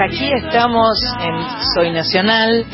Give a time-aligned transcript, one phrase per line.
[0.00, 1.34] aquí estamos en
[1.74, 2.64] Soy Nacional,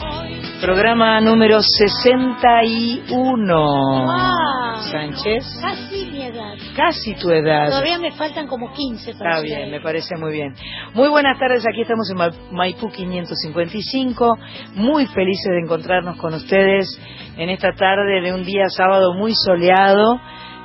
[0.60, 4.10] programa número 61.
[4.10, 6.54] Ah, Sánchez, Casi mi edad.
[6.76, 7.68] casi tu edad.
[7.68, 9.70] Todavía me faltan como 15 para Está bien, ahí.
[9.70, 10.54] me parece muy bien.
[10.94, 14.38] Muy buenas tardes, aquí estamos en Ma- Maipú 555,
[14.76, 16.86] muy felices de encontrarnos con ustedes
[17.36, 20.18] en esta tarde de un día sábado muy soleado,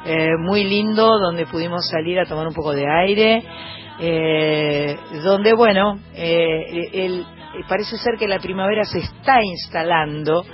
[0.05, 3.43] eh, muy lindo, donde pudimos salir a tomar un poco de aire,
[3.99, 7.25] eh, donde, bueno, eh, el-
[7.69, 10.45] parece ser que la primavera se está instalando.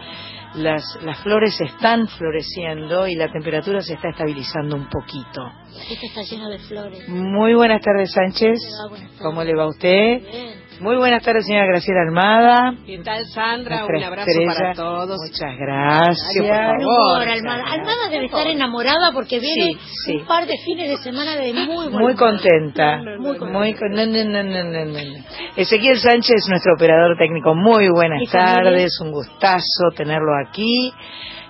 [0.55, 5.49] Las, las flores están floreciendo y la temperatura se está estabilizando un poquito.
[5.89, 7.07] Este está lleno de flores.
[7.07, 8.59] Muy buenas tardes, Sánchez.
[8.59, 8.89] ¿Cómo le va?
[8.89, 9.21] Buenas tardes.
[9.21, 10.21] ¿Cómo le va a usted?
[10.29, 10.60] Bien.
[10.81, 12.73] Muy buenas tardes, señora Graciela Almada.
[12.87, 13.81] ¿Qué tal, Sandra?
[13.81, 14.53] Nuestra Un abrazo estrella.
[14.53, 15.17] para todos.
[15.29, 16.27] Muchas gracias.
[16.35, 17.27] Ay, por favor.
[17.29, 17.63] Almada.
[17.71, 20.15] Almada debe estar enamorada porque viene Sí, sí.
[20.17, 22.97] un par de fines de semana de muy buen Muy contenta.
[22.97, 23.45] No, no, no, Muy no.
[23.59, 24.99] Muy con- no, no, no, no, no, no.
[25.55, 27.53] Ezequiel Sánchez, nuestro operador técnico.
[27.53, 28.99] Muy buenas tardes.
[29.01, 30.91] Un gustazo tenerlo aquí.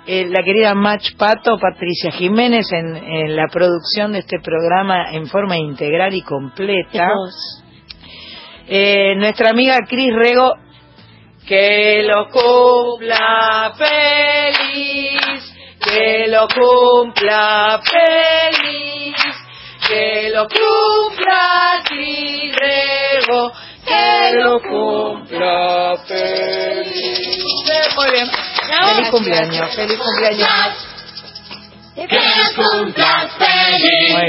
[0.08, 5.28] Eh, la querida Mach Pato, Patricia Jiménez, en, en la producción de este programa en
[5.28, 7.14] forma integral y completa.
[8.68, 10.54] Eh, nuestra amiga Cris Rego,
[11.48, 15.54] que lo cumpla feliz,
[15.84, 19.16] que lo cumpla feliz,
[19.88, 23.52] que lo cumpla Cris Rego,
[23.86, 27.44] que lo cumpla feliz.
[27.96, 28.28] Muy bien.
[28.96, 30.91] Feliz cumpleaños, feliz cumpleaños.
[31.96, 32.08] Muy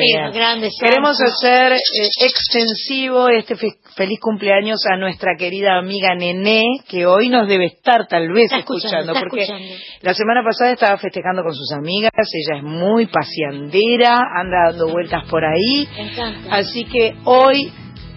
[0.01, 0.31] bien.
[0.33, 1.79] Grande, Queremos hacer eh,
[2.21, 8.07] extensivo este fe- feliz cumpleaños a nuestra querida amiga Nené, que hoy nos debe estar
[8.09, 9.75] tal vez Está escuchando, está porque escuchando.
[10.03, 15.25] la semana pasada estaba festejando con sus amigas, ella es muy paseandera, anda dando vueltas
[15.29, 16.55] por ahí, Me encanta.
[16.57, 17.73] así que hoy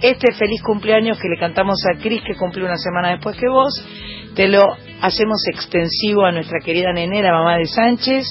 [0.09, 3.73] este feliz cumpleaños que le cantamos a Cris, que cumple una semana después que vos,
[4.35, 4.66] te lo
[5.01, 8.25] hacemos extensivo a nuestra querida Nené, la mamá de Sánchez,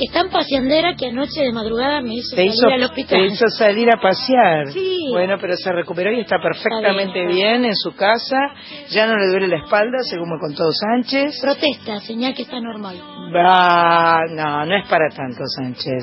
[0.00, 3.18] Es tan paseandera que anoche de madrugada me hizo te salir hizo, al hospital.
[3.18, 4.68] te hizo salir a pasear.
[4.72, 5.08] Sí.
[5.12, 8.38] Bueno, pero se recuperó y está perfectamente Está bien, bien, en su casa.
[8.90, 11.38] Ya no le duele la espalda, según me contó Sánchez.
[11.42, 12.96] Protesta, señal que está normal.
[13.34, 16.02] Va, no, no es para tanto, Sánchez.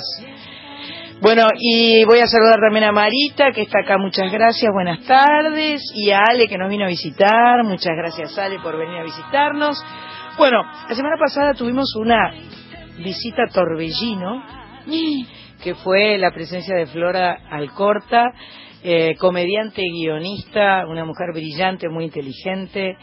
[1.19, 5.81] Bueno, y voy a saludar también a Marita, que está acá, muchas gracias, buenas tardes,
[5.95, 9.83] y a Ale, que nos vino a visitar, muchas gracias Ale por venir a visitarnos.
[10.38, 12.31] Bueno, la semana pasada tuvimos una
[13.00, 14.44] visita a Torbellino,
[15.63, 18.31] que fue la presencia de Flora Alcorta,
[18.83, 22.95] eh, comediante, guionista, una mujer brillante, muy inteligente.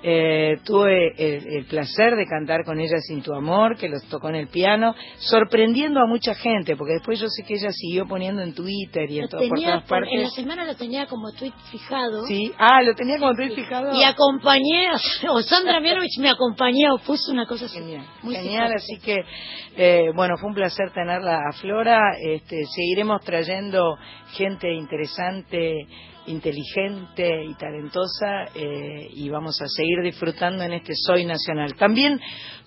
[0.00, 4.28] Eh, tuve el, el placer de cantar con ella Sin tu amor, que los tocó
[4.28, 8.42] en el piano, sorprendiendo a mucha gente, porque después yo sé que ella siguió poniendo
[8.42, 10.34] en Twitter y en Lo to- por todas por- en la partes.
[10.34, 12.26] semana lo tenía como tweet fijado.
[12.26, 13.92] Sí, ah, lo tenía como tweet fijado.
[13.98, 14.86] Y acompañé,
[15.30, 17.78] o Sandra Mianovich me acompañó, puso una cosa así.
[17.78, 18.76] Genial, muy genial, simpática.
[18.76, 19.24] así que
[19.80, 23.96] eh, bueno, fue un placer tenerla a Flora, este, seguiremos trayendo
[24.32, 25.86] gente interesante,
[26.26, 31.74] inteligente y talentosa eh, y vamos a seguir disfrutando en este Soy Nacional.
[31.74, 32.20] También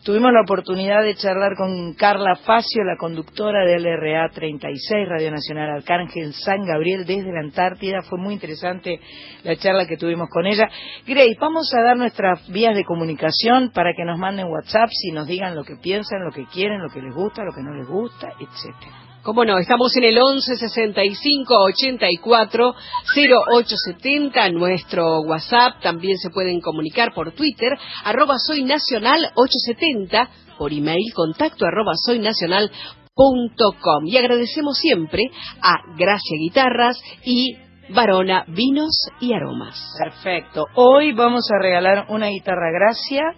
[0.03, 5.69] tuvimos la oportunidad de charlar con Carla Facio, la conductora del RA 36, Radio Nacional
[5.77, 8.99] Arcángel San Gabriel desde la Antártida, fue muy interesante
[9.43, 10.67] la charla que tuvimos con ella.
[11.05, 15.28] Grace, vamos a dar nuestras vías de comunicación para que nos manden WhatsApp y nos
[15.28, 17.87] digan lo que piensan, lo que quieren, lo que les gusta, lo que no les
[17.87, 19.10] gusta, etcétera.
[19.23, 22.76] Cómo no, estamos en el 11 65 84
[23.16, 25.79] 0870, nuestro WhatsApp.
[25.79, 27.70] También se pueden comunicar por Twitter,
[28.03, 30.28] arroba soy nacional 870,
[30.58, 32.72] por email contacto arroba soy nacional
[33.14, 34.08] punto com.
[34.08, 35.22] Y agradecemos siempre
[35.62, 37.58] a Gracia Guitarras y
[37.90, 39.78] Varona Vinos y Aromas.
[40.03, 40.66] Perfecto.
[40.74, 43.35] Hoy vamos a regalar una guitarra Gracia.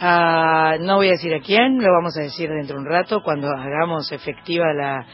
[0.00, 3.22] A- no voy a decir a quién, lo vamos a decir dentro de un rato
[3.22, 5.06] cuando hagamos efectiva la,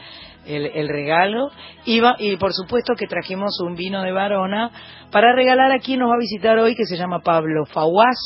[0.47, 1.49] el, el regalo.
[2.03, 4.71] Va- y por supuesto que trajimos un vino de Varona
[5.11, 8.17] para regalar a quien nos va a visitar hoy, que se llama Pablo Fawaz.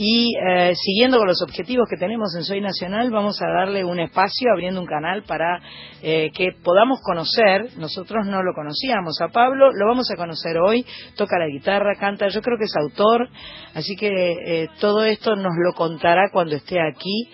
[0.00, 3.98] Y eh, siguiendo con los objetivos que tenemos en Soy Nacional, vamos a darle un
[3.98, 5.60] espacio abriendo un canal para
[6.02, 7.70] eh, que podamos conocer.
[7.78, 10.86] Nosotros no lo conocíamos a Pablo, lo vamos a conocer hoy.
[11.16, 13.28] Toca la guitarra, canta, yo creo que es autor,
[13.74, 17.28] así que eh, todo esto nos lo contará cuando esté aquí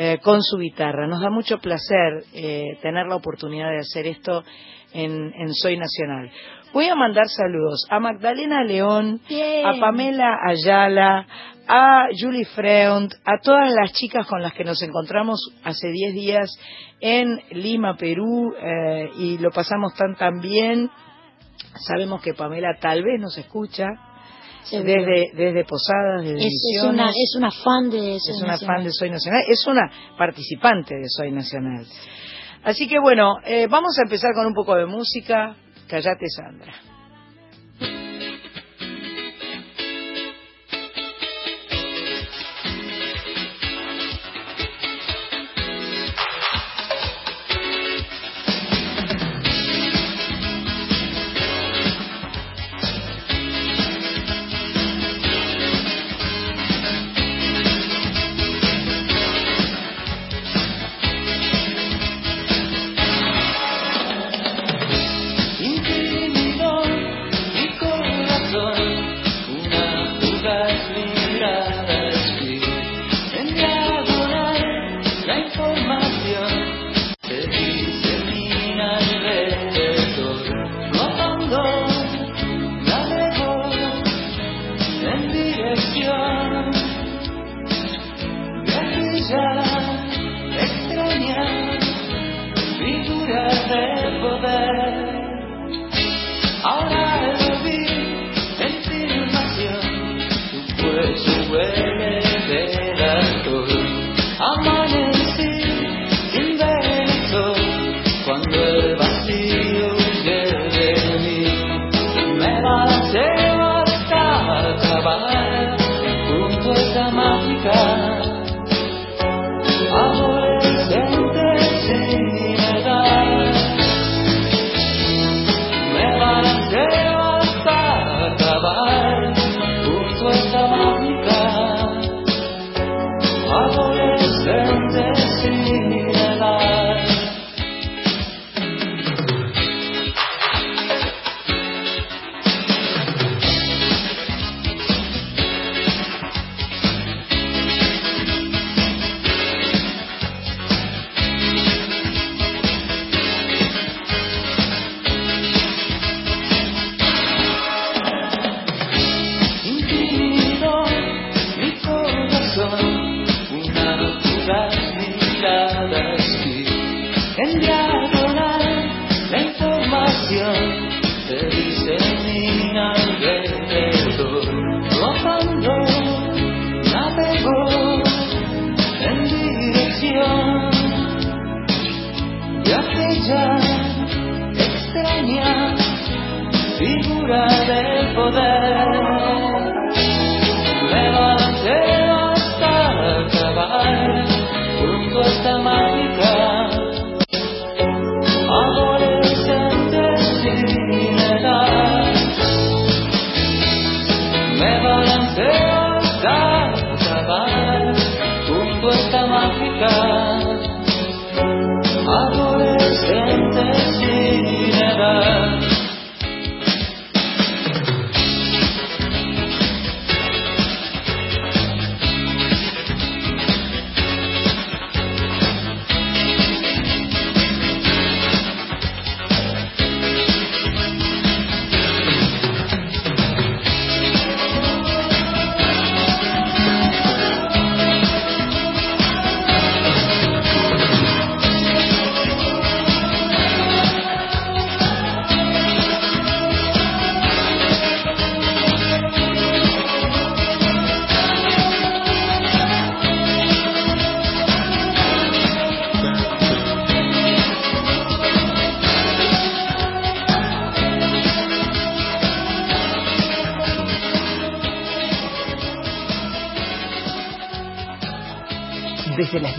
[0.00, 1.08] eh, con su guitarra.
[1.08, 4.44] Nos da mucho placer eh, tener la oportunidad de hacer esto
[4.92, 6.30] en, en Soy Nacional.
[6.72, 9.66] Voy a mandar saludos a Magdalena León, Bien.
[9.66, 11.26] a Pamela Ayala,
[11.66, 16.48] a Julie Freund, a todas las chicas con las que nos encontramos hace 10 días
[17.00, 20.90] en Lima, Perú, eh, y lo pasamos tan tan bien.
[21.88, 23.86] Sabemos que Pamela tal vez nos escucha
[24.70, 24.92] Seguro.
[24.92, 28.76] desde, desde Posadas, desde es, es una es una fan de Es Soy una Nacional.
[28.76, 31.86] fan de Soy Nacional, es una participante de Soy Nacional.
[32.64, 35.56] Así que bueno, eh, vamos a empezar con un poco de música.
[35.88, 36.87] Callate, Sandra.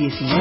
[0.09, 0.38] 19,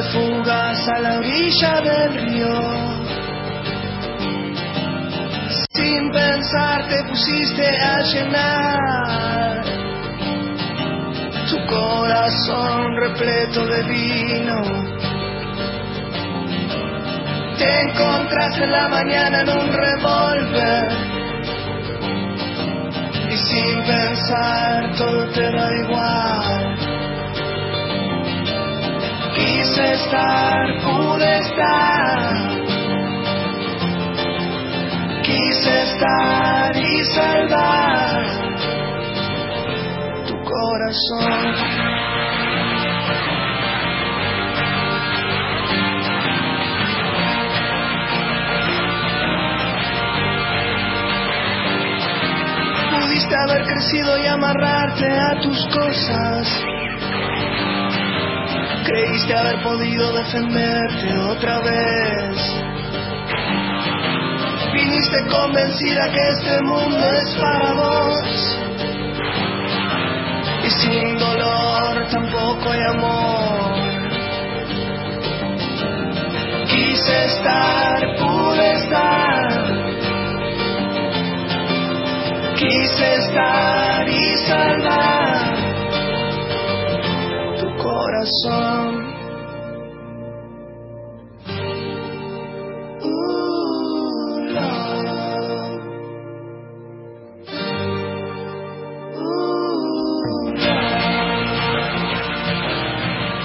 [0.00, 2.60] y te fugas a la orilla del río.
[5.72, 9.64] Sin pensar te pusiste a llenar
[11.50, 14.62] tu corazón repleto de vino.
[17.58, 21.10] Te encontraste en la mañana en un revólver
[23.36, 26.89] sin pensar todo te da igual.
[29.80, 32.34] Quise estar, pude estar.
[35.22, 38.26] Quise estar y salvar
[40.26, 41.54] tu corazón.
[52.90, 56.79] Pudiste haber crecido y amarrarte a tus cosas.
[58.90, 62.36] Creíste haber podido defenderte otra vez.
[64.72, 68.58] Viniste convencida que este mundo es para vos.
[70.64, 73.76] Y sin dolor tampoco hay amor.
[76.66, 79.50] Quise estar, pude estar.
[82.56, 85.19] Quise estar y salvar
[88.24, 88.99] tu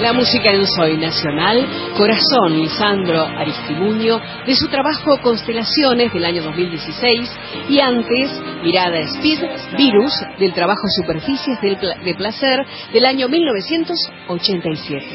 [0.05, 1.65] La música en Soy Nacional,
[1.97, 7.27] Corazón, Lisandro Aristimuño, de su trabajo Constelaciones del año 2016
[7.69, 8.29] y antes
[8.61, 9.39] Mirada Speed,
[9.75, 15.07] Virus, del trabajo Superficies de Placer del año 1987.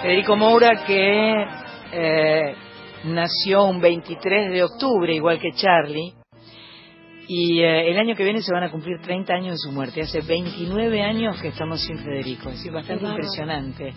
[0.00, 1.44] Federico Moura que
[1.90, 2.54] eh,
[3.02, 6.14] nació un 23 de octubre, igual que Charlie,
[7.28, 10.00] y eh, el año que viene se van a cumplir 30 años de su muerte.
[10.00, 13.92] Hace 29 años que estamos sin Federico, es bastante impresionante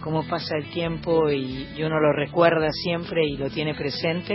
[0.00, 4.34] cómo pasa el tiempo y, y uno lo recuerda siempre y lo tiene presente.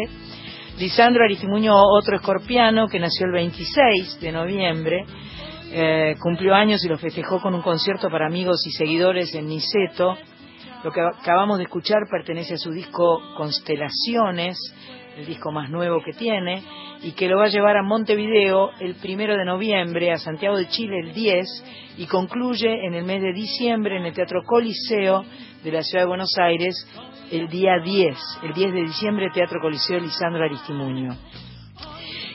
[0.79, 5.05] Lisandro Aristimuño, otro escorpiano que nació el 26 de noviembre,
[5.71, 10.15] eh, cumplió años y lo festejó con un concierto para amigos y seguidores en Niceto.
[10.83, 14.57] Lo que acabamos de escuchar pertenece a su disco Constelaciones,
[15.17, 16.61] el disco más nuevo que tiene,
[17.01, 20.67] y que lo va a llevar a Montevideo el primero de noviembre, a Santiago de
[20.67, 21.47] Chile el 10,
[21.97, 25.25] y concluye en el mes de diciembre en el Teatro Coliseo
[25.63, 26.75] de la Ciudad de Buenos Aires
[27.31, 31.17] el día 10, el 10 de diciembre, Teatro Coliseo Lisandro Aristimuño.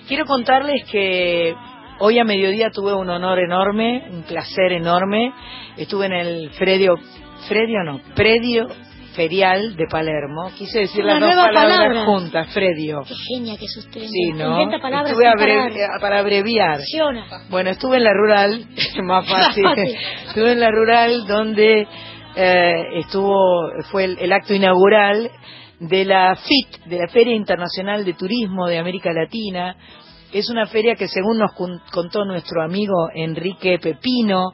[0.09, 1.55] Quiero contarles que
[2.01, 5.33] hoy a mediodía tuve un honor enorme, un placer enorme.
[5.77, 6.97] Estuve en el Fredio,
[7.49, 8.67] Fredio no, Predio
[9.15, 10.51] Ferial de Palermo.
[10.57, 12.05] Quise decir Una las dos palabras palabra.
[12.05, 13.03] juntas, Fredio.
[13.07, 14.01] Qué genia que es usted.
[14.01, 14.59] Sí, ¿no?
[14.61, 16.77] Estuve eh, para abreviar.
[16.77, 17.27] Funciona.
[17.49, 18.67] Bueno, estuve en la rural,
[19.05, 19.65] más fácil.
[20.29, 21.87] Estuve en la rural donde
[22.37, 25.31] eh, estuvo, fue el, el acto inaugural
[25.81, 29.77] de la FIT, de la Feria Internacional de Turismo de América Latina.
[30.33, 34.53] Es una feria que según nos contó nuestro amigo Enrique Pepino,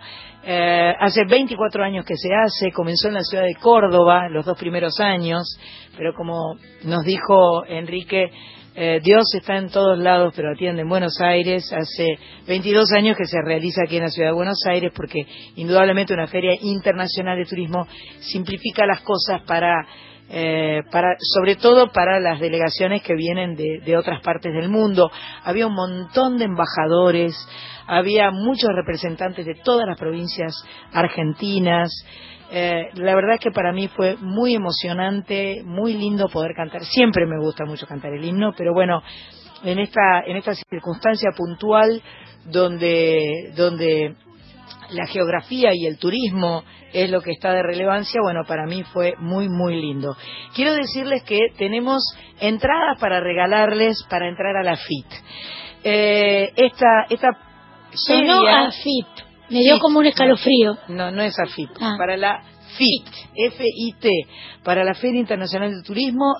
[0.50, 4.56] eh, hace 24 años que se hace, comenzó en la ciudad de Córdoba los dos
[4.58, 5.60] primeros años,
[5.94, 8.30] pero como nos dijo Enrique,
[8.74, 11.70] eh, Dios está en todos lados, pero atiende en Buenos Aires.
[11.70, 15.26] Hace 22 años que se realiza aquí en la ciudad de Buenos Aires, porque
[15.56, 17.86] indudablemente una feria internacional de turismo
[18.20, 19.86] simplifica las cosas para,
[20.30, 25.10] eh, para sobre todo para las delegaciones que vienen de, de otras partes del mundo.
[25.44, 27.34] Había un montón de embajadores,
[27.88, 30.54] había muchos representantes de todas las provincias
[30.92, 31.90] argentinas.
[32.50, 36.84] Eh, la verdad es que para mí fue muy emocionante, muy lindo poder cantar.
[36.84, 39.02] Siempre me gusta mucho cantar el himno, pero bueno,
[39.64, 42.02] en esta, en esta circunstancia puntual
[42.44, 44.14] donde, donde
[44.90, 49.14] la geografía y el turismo es lo que está de relevancia, bueno, para mí fue
[49.18, 50.16] muy, muy lindo.
[50.54, 52.02] Quiero decirles que tenemos
[52.40, 55.06] entradas para regalarles para entrar a la FIT.
[55.84, 57.47] Eh, esta, esta
[57.94, 59.06] Sonó a FIP.
[59.50, 59.80] Me dio FIT.
[59.82, 60.76] como un escalofrío.
[60.88, 61.94] no, no es AFIP, Ah.
[61.98, 62.42] para la
[62.76, 64.08] FIT, F-I-T,
[64.62, 66.34] para la Feria Internacional de Turismo,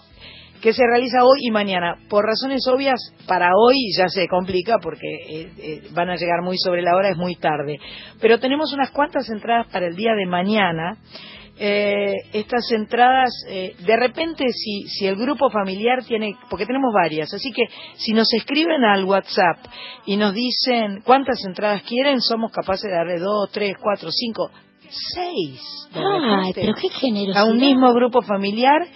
[0.60, 1.94] que se realiza hoy y mañana.
[2.10, 6.56] Por razones obvias, para hoy ya se complica porque eh, eh, van a llegar muy
[6.58, 7.78] sobre la hora, es muy tarde.
[8.20, 10.96] Pero tenemos unas cuantas entradas para el día de mañana.
[11.60, 17.34] Eh, estas entradas, eh, de repente, si, si el grupo familiar tiene, porque tenemos varias,
[17.34, 17.64] así que
[17.96, 19.58] si nos escriben al WhatsApp
[20.06, 24.50] y nos dicen cuántas entradas quieren, somos capaces de darle dos, tres, cuatro, cinco,
[24.88, 25.60] seis.
[25.94, 27.42] Ay, pero qué generosidad.
[27.42, 28.86] a un mismo grupo familiar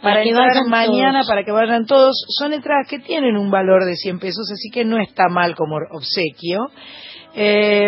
[0.00, 1.28] para, Para que entrar vayan mañana, todos.
[1.28, 2.24] para que vayan todos.
[2.38, 5.76] Son entradas que tienen un valor de 100 pesos, así que no está mal como
[5.90, 6.68] obsequio.
[7.34, 7.86] Eh,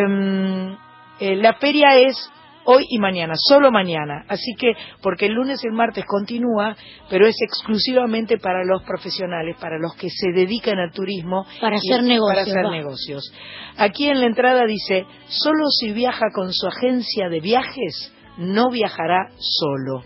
[1.21, 2.31] eh, la feria es
[2.65, 4.25] hoy y mañana, solo mañana.
[4.29, 6.77] Así que, porque el lunes y el martes continúa,
[7.09, 11.47] pero es exclusivamente para los profesionales, para los que se dedican al turismo.
[11.61, 12.71] Para hacer negocios, Para hacer va.
[12.71, 13.33] negocios.
[13.77, 19.29] Aquí en la entrada dice, solo si viaja con su agencia de viajes, no viajará
[19.39, 20.03] solo.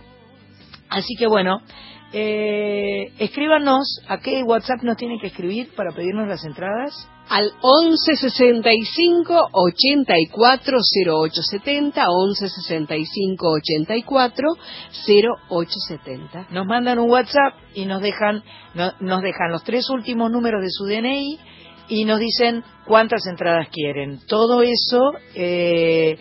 [0.90, 1.60] Así que bueno,
[2.12, 7.08] eh, escríbanos a qué WhatsApp nos tienen que escribir para pedirnos las entradas.
[7.30, 14.48] Al 11 65 84 0870, 11 65 84
[15.06, 16.46] 0870.
[16.50, 18.42] Nos mandan un WhatsApp y nos dejan,
[18.74, 21.38] no- nos dejan los tres últimos números de su DNI
[21.88, 24.20] y nos dicen cuántas entradas quieren.
[24.26, 26.18] Todo eso, eh,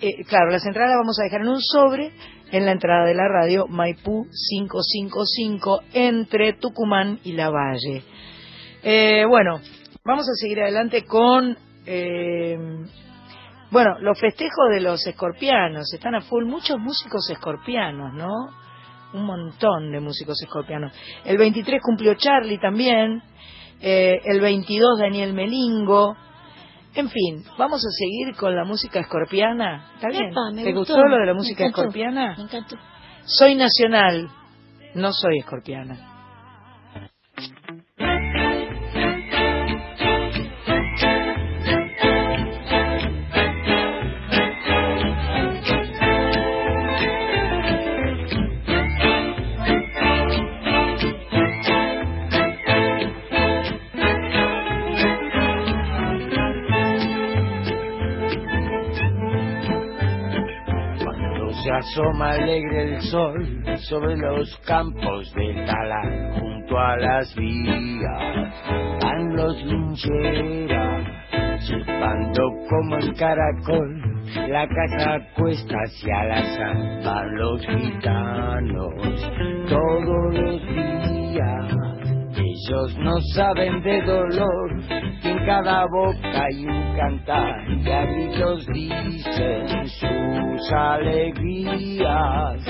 [0.00, 2.12] eh, claro, las entradas vamos a dejar en un sobre
[2.52, 8.02] en la entrada de la radio Maipú 555 entre Tucumán y La Valle.
[8.82, 9.60] Eh, bueno,
[10.04, 11.56] vamos a seguir adelante con,
[11.86, 12.58] eh,
[13.70, 15.92] bueno, los festejos de los escorpianos.
[15.94, 18.30] Están a full muchos músicos escorpianos, ¿no?
[19.14, 20.92] Un montón de músicos escorpianos.
[21.24, 23.22] El 23 cumplió Charlie también.
[23.84, 26.16] eh, el 22 Daniel Melingo.
[26.94, 29.90] En fin, vamos a seguir con la música escorpiana.
[29.96, 30.30] ¿Está bien?
[30.30, 30.94] Epa, me ¿Te gustó.
[30.94, 32.34] gustó lo de la Me música encantó, escorpiana?
[32.36, 32.76] Me encantó.
[33.24, 34.28] Soy nacional,
[34.94, 36.11] no soy escorpiana.
[61.92, 68.54] Asoma alegre el sol sobre los campos del talar, junto a las vías,
[69.02, 71.06] van los lincheras,
[71.68, 78.94] chupando como el caracol, la casa cuesta hacia la van los gitanos
[79.68, 81.81] todos los días.
[82.64, 89.86] Ellos no saben de dolor, en cada boca hay un cantar, y a gritos dicen
[89.88, 92.64] sus alegrías,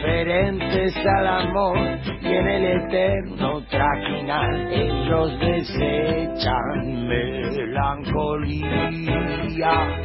[0.00, 1.76] diferentes al amor,
[2.22, 8.08] y en el eterno trajinar ellos desechan melancolía.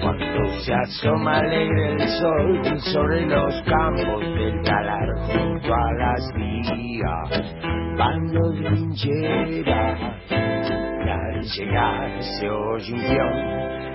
[0.01, 7.55] Cuando se asoma alegre el sol sobre los campos del talar, junto a las vías,
[7.97, 9.99] van los lincheras.
[10.29, 13.01] Al llegar se oye un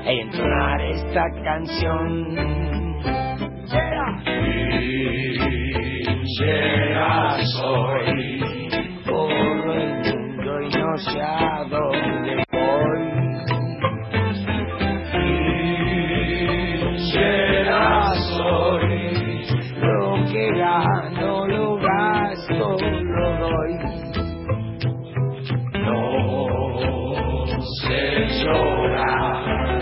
[0.07, 2.71] entonar esta canción.
[6.31, 8.71] Linchera soy,
[9.05, 13.03] corro el mundo y no sé a dónde voy.
[16.85, 19.45] Linchera soy,
[19.81, 23.75] lo que gano lo gasto, lo doy.
[25.83, 25.99] No
[27.83, 28.03] sé
[28.45, 29.81] llorar,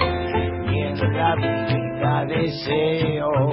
[0.66, 3.50] ni en la vida deseo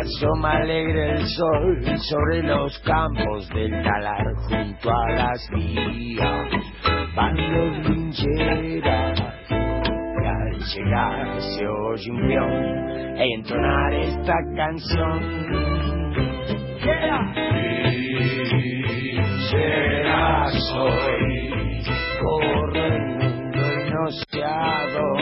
[0.00, 6.48] asoma alegre el sol sobre los campos del talar junto a las vías.
[7.14, 12.80] Van los lincheras y al llegar se oye un peón
[13.18, 15.20] entonar esta canción.
[19.12, 21.82] Linchera soy,
[22.22, 25.19] corre el mundo inociado.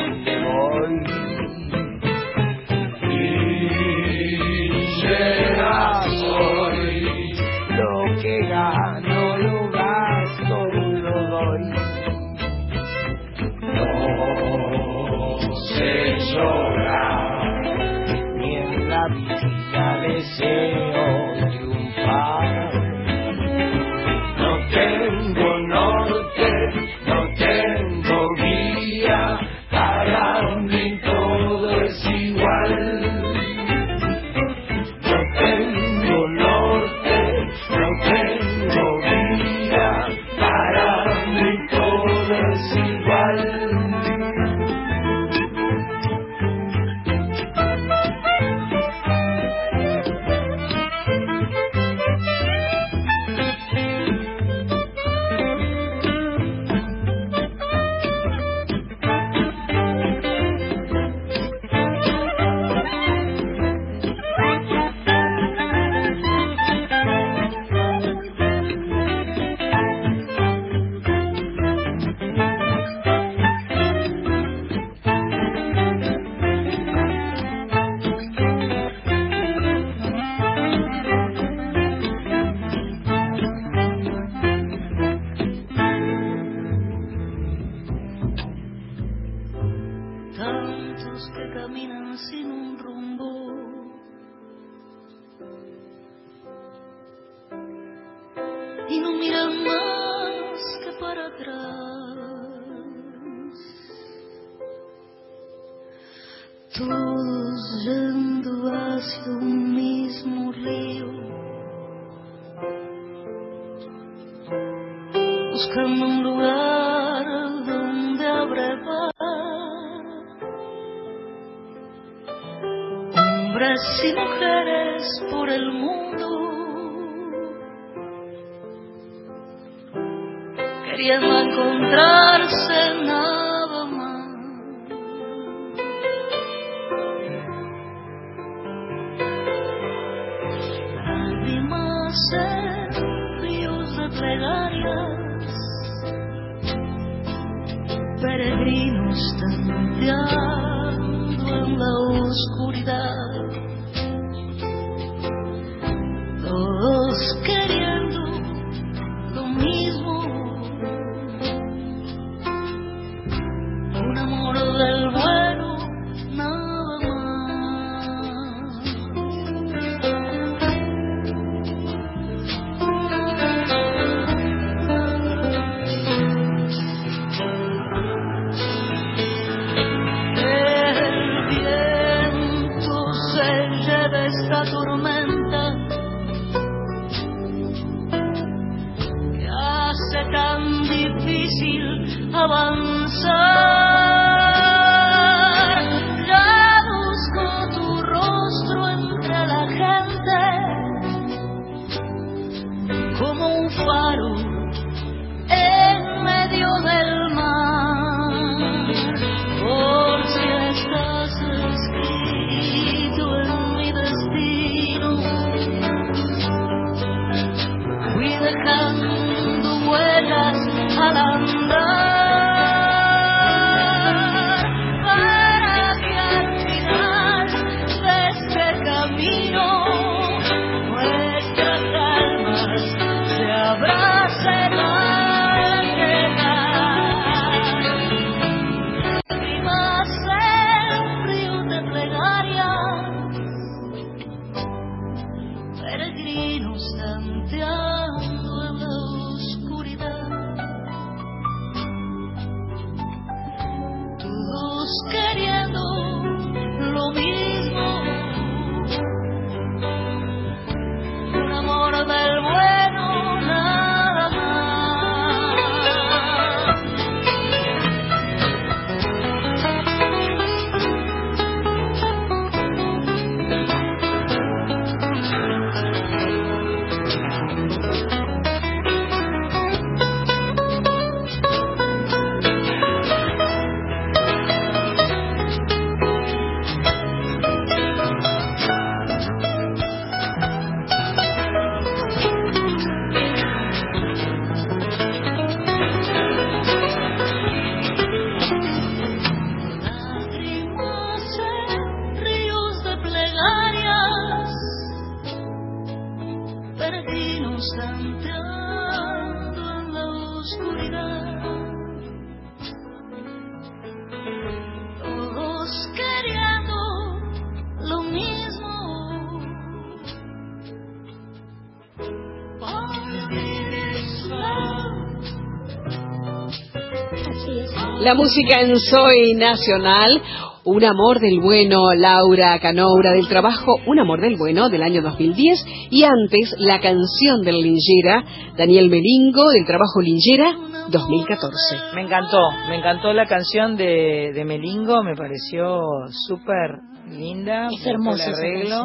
[328.09, 330.23] La música en Soy Nacional,
[330.65, 335.67] Un amor del bueno, Laura Canoura del trabajo Un amor del bueno del año 2010
[335.91, 338.25] y antes la canción del Lingera,
[338.57, 340.57] Daniel Melingo del trabajo Lingera
[340.89, 341.53] 2014.
[341.97, 342.39] Me encantó,
[342.71, 345.79] me encantó la canción de, de Melingo, me pareció
[346.27, 346.79] súper
[347.11, 347.69] linda.
[347.71, 348.85] Es el esa arreglo.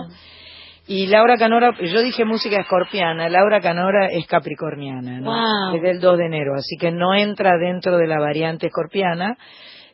[0.86, 5.32] Y Laura Canora, yo dije música escorpiana, Laura Canora es capricorniana, ¿no?
[5.32, 5.76] Wow.
[5.78, 9.38] Es del 2 de enero, así que no entra dentro de la variante escorpiana,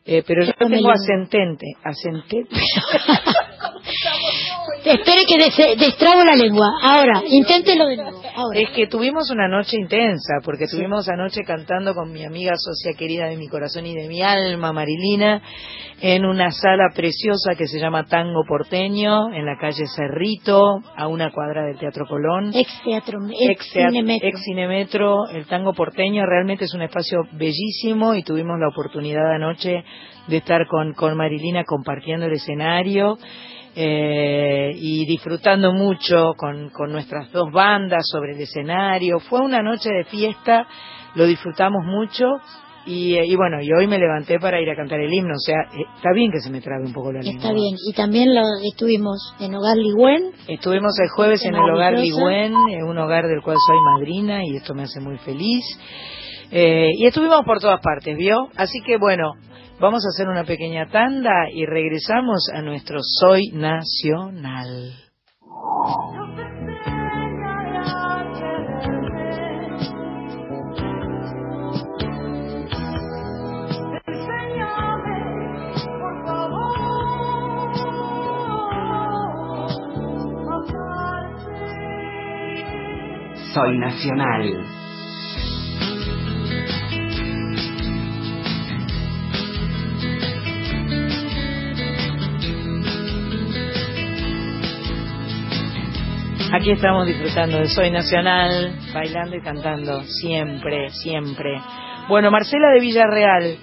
[0.04, 2.48] eh, pero yo tengo ascendente, ascendente.
[4.86, 6.68] Espere que des- destrabo la lengua.
[6.82, 8.22] Ahora, inténtelo de nuevo.
[8.36, 8.60] Ahora.
[8.60, 13.26] Es que tuvimos una noche intensa, porque estuvimos anoche cantando con mi amiga socia querida
[13.28, 15.42] de mi corazón y de mi alma, Marilina,
[16.02, 21.32] en una sala preciosa que se llama Tango Porteño, en la calle Cerrito, a una
[21.32, 22.52] cuadra del Teatro Colón.
[22.54, 24.28] Ex teatro, ex, Ex, teat- cinemetro.
[24.30, 29.84] ex Cinemetro, el tango porteño realmente es un espacio bellísimo y tuvimos la oportunidad anoche
[30.28, 33.18] de estar con, con Marilina compartiendo el escenario
[33.76, 39.20] eh, y disfrutando mucho con, con nuestras dos bandas sobre el escenario.
[39.20, 40.68] Fue una noche de fiesta,
[41.16, 42.26] lo disfrutamos mucho
[42.86, 45.40] y, eh, y bueno, y hoy me levanté para ir a cantar el himno, o
[45.40, 47.42] sea, eh, está bien que se me trabe un poco la lengua.
[47.42, 47.76] Está bien.
[47.86, 50.32] Y también lo estuvimos en Hogar Ligüen.
[50.48, 51.94] Estuvimos el jueves en el hogar.
[51.94, 55.64] Ligüen, en un hogar del cual soy madrina y esto me hace muy feliz.
[56.52, 58.50] Eh, y estuvimos por todas partes, ¿vio?
[58.56, 59.34] Así que bueno,
[59.80, 64.94] vamos a hacer una pequeña tanda y regresamos a nuestro Soy Nacional.
[83.54, 84.79] Soy Nacional.
[96.52, 101.62] Aquí estamos disfrutando de Soy Nacional, bailando y cantando, siempre, siempre.
[102.08, 103.58] Bueno, Marcela de Villarreal,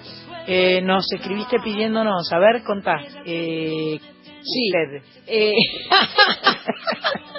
[0.46, 2.98] eh, nos escribiste pidiéndonos, a ver, contá.
[3.24, 3.98] Eh,
[4.40, 4.70] Sí.
[4.70, 5.02] usted.
[5.26, 5.52] Eh,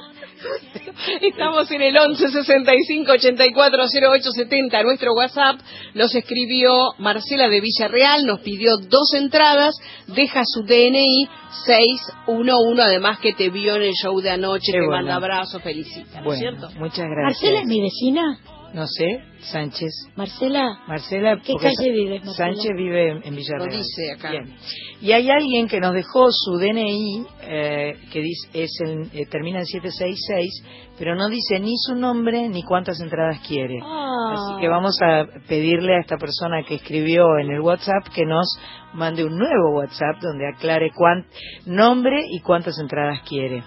[1.22, 5.60] Estamos en el 11 65 84 08 70, nuestro WhatsApp.
[5.94, 9.76] Nos escribió Marcela de Villarreal, nos pidió dos entradas,
[10.08, 11.28] deja su DNI
[11.66, 14.92] 611, además que te vio en el show de anoche, Qué te bueno.
[15.04, 16.70] manda abrazos, felicita, ¿no es Bueno, cierto?
[16.80, 17.42] muchas gracias.
[17.42, 18.40] Marcela es mi vecina.
[18.74, 19.92] No sé, Sánchez.
[20.16, 22.54] Marcela, Marcela, ¿Qué calle vives, Marcela?
[22.54, 23.70] Sánchez vive en, en Villarreal.
[23.70, 24.32] Lo dice acá.
[24.32, 24.56] Bien.
[25.02, 29.60] Y hay alguien que nos dejó su DNI, eh, que dice, es el, eh, termina
[29.60, 33.80] en 766, pero no dice ni su nombre ni cuántas entradas quiere.
[33.84, 34.34] Ah.
[34.34, 38.48] Así que vamos a pedirle a esta persona que escribió en el WhatsApp que nos
[38.94, 41.26] mande un nuevo WhatsApp donde aclare cuán,
[41.66, 43.64] nombre y cuántas entradas quiere.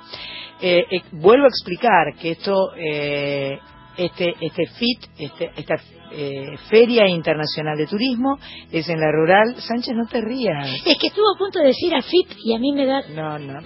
[0.63, 3.59] Eh, eh, vuelvo a explicar que esto, eh,
[3.97, 5.77] este, este FIT, este, esta
[6.13, 8.39] eh, Feria Internacional de Turismo,
[8.71, 9.57] es en la rural.
[9.57, 10.69] Sánchez, no te rías.
[10.85, 13.03] es que estuvo a punto de decir a FIT y a mí me da...
[13.09, 13.61] No, no.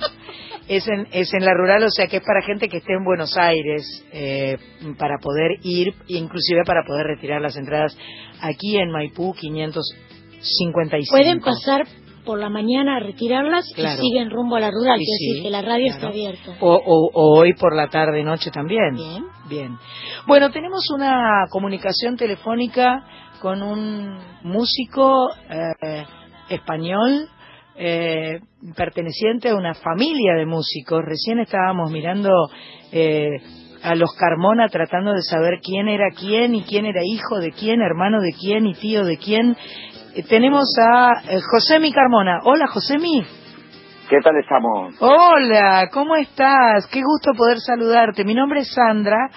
[0.69, 3.05] Es en, es en la rural, o sea que es para gente que esté en
[3.05, 4.57] Buenos Aires, eh,
[4.99, 7.97] para poder ir, inclusive para poder retirar las entradas
[8.41, 11.11] aquí en Maipú 555.
[11.11, 11.87] Pueden pasar
[12.25, 14.01] por la mañana a retirarlas Claro.
[14.03, 14.99] y siguen rumbo a la rural.
[14.99, 15.95] Sí, decir que la radio claro.
[15.97, 16.57] está abierta.
[16.61, 18.95] O, o- o hoy por la tarde noche también.
[18.95, 19.25] Bien.
[19.49, 19.79] Bien.
[20.27, 23.05] Bueno, tenemos una comunicación telefónica
[23.41, 26.05] con un músico eh,
[26.49, 27.29] español
[27.77, 28.39] eh,
[28.77, 31.03] perteneciente a una familia de músicos.
[31.05, 32.31] Recién estábamos mirando
[32.93, 33.29] eh,
[33.83, 37.83] a los Carmona tratando de saber quién era quién y quién era hijo de quién,
[37.83, 39.57] hermano de quién y tío de quién.
[40.15, 42.41] Eh, tenemos a eh, Josemi Carmona.
[42.45, 43.23] Hola, Josemi.
[44.09, 44.95] ¿Qué tal estamos?
[45.01, 46.87] Hola, ¿cómo estás?
[46.93, 48.23] Qué gusto poder saludarte.
[48.25, 49.31] Mi nombre es Sandra.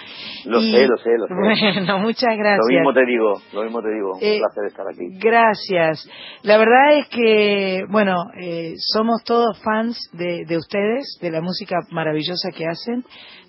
[0.44, 1.34] Lo y- sé, lo sé, lo sé.
[1.34, 2.58] Bueno, muchas gracias.
[2.68, 4.12] Lo mismo te digo, lo mismo te digo.
[4.20, 5.18] Eh, Un placer estar aquí.
[5.18, 6.06] Gracias.
[6.42, 11.76] La verdad es que, bueno, eh, somos todos fans de, de ustedes, de la música
[11.90, 13.04] maravillosa que hacen,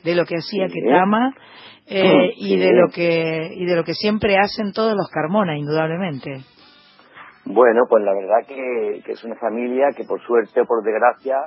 [0.06, 0.74] de lo que hacía Sí.
[0.74, 1.34] Ketama
[1.86, 6.44] eh, y de lo que y de lo que siempre hacen todos los Carmona, indudablemente.
[7.52, 11.38] Bueno, pues la verdad que, que es una familia que por suerte o por desgracia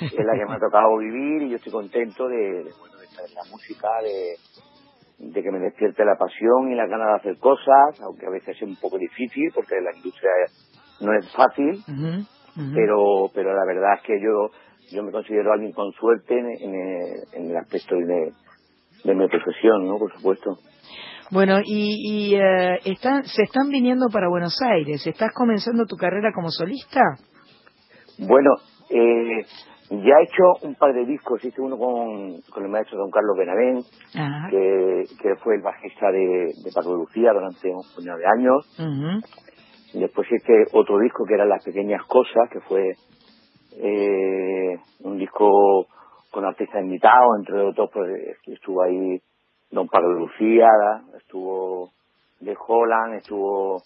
[0.00, 3.04] es la que me ha tocado vivir y yo estoy contento de, de, bueno, de
[3.04, 7.14] estar en la música, de, de que me despierte la pasión y la ganas de
[7.14, 10.30] hacer cosas, aunque a veces es un poco difícil porque la industria
[11.00, 11.78] no es fácil,
[12.74, 14.50] pero pero la verdad es que yo
[14.90, 16.74] yo me considero alguien con suerte en, en,
[17.34, 18.32] en el aspecto de,
[19.04, 19.96] de mi profesión, ¿no?
[19.96, 20.58] Por supuesto.
[21.32, 25.06] Bueno, y, y eh, están, se están viniendo para Buenos Aires.
[25.06, 27.00] ¿Estás comenzando tu carrera como solista?
[28.18, 28.50] Bueno,
[28.90, 29.42] eh,
[29.88, 33.34] ya he hecho un par de discos, hice uno con, con el maestro don Carlos
[33.38, 33.78] Benavén,
[34.14, 34.50] Ajá.
[34.50, 38.78] que, que fue el bajista de, de Paco Lucía durante un puñado de años.
[38.78, 40.00] Ujú.
[40.00, 42.92] Después hice otro disco que eran Las Pequeñas Cosas, que fue
[43.78, 45.86] eh, un disco
[46.30, 48.10] con artistas invitados, entre otros pues,
[48.48, 49.18] estuvo ahí
[49.72, 50.68] Don Pablo de Lucía,
[51.18, 51.90] estuvo
[52.40, 53.82] de Holland, estuvo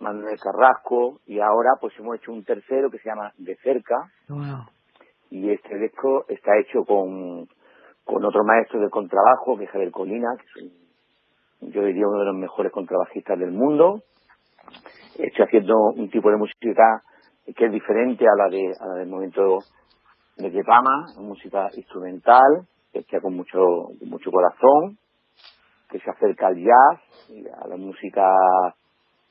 [0.00, 3.96] Manuel Carrasco y ahora pues hemos hecho un tercero que se llama De Cerca
[4.28, 4.66] Wow.
[5.30, 7.46] y este disco está hecho con,
[8.04, 10.84] con otro maestro de contrabajo que es Javier Colina, que es un-
[11.72, 14.02] yo diría uno de los mejores contrabajistas del mundo.
[15.16, 17.02] Estoy haciendo un tipo de música
[17.56, 19.58] que es diferente a la de a la del momento
[20.36, 23.58] de Kepama, música instrumental, hecha con mucho,
[23.98, 24.98] con mucho corazón,
[25.94, 28.26] que se acerca al jazz y a la música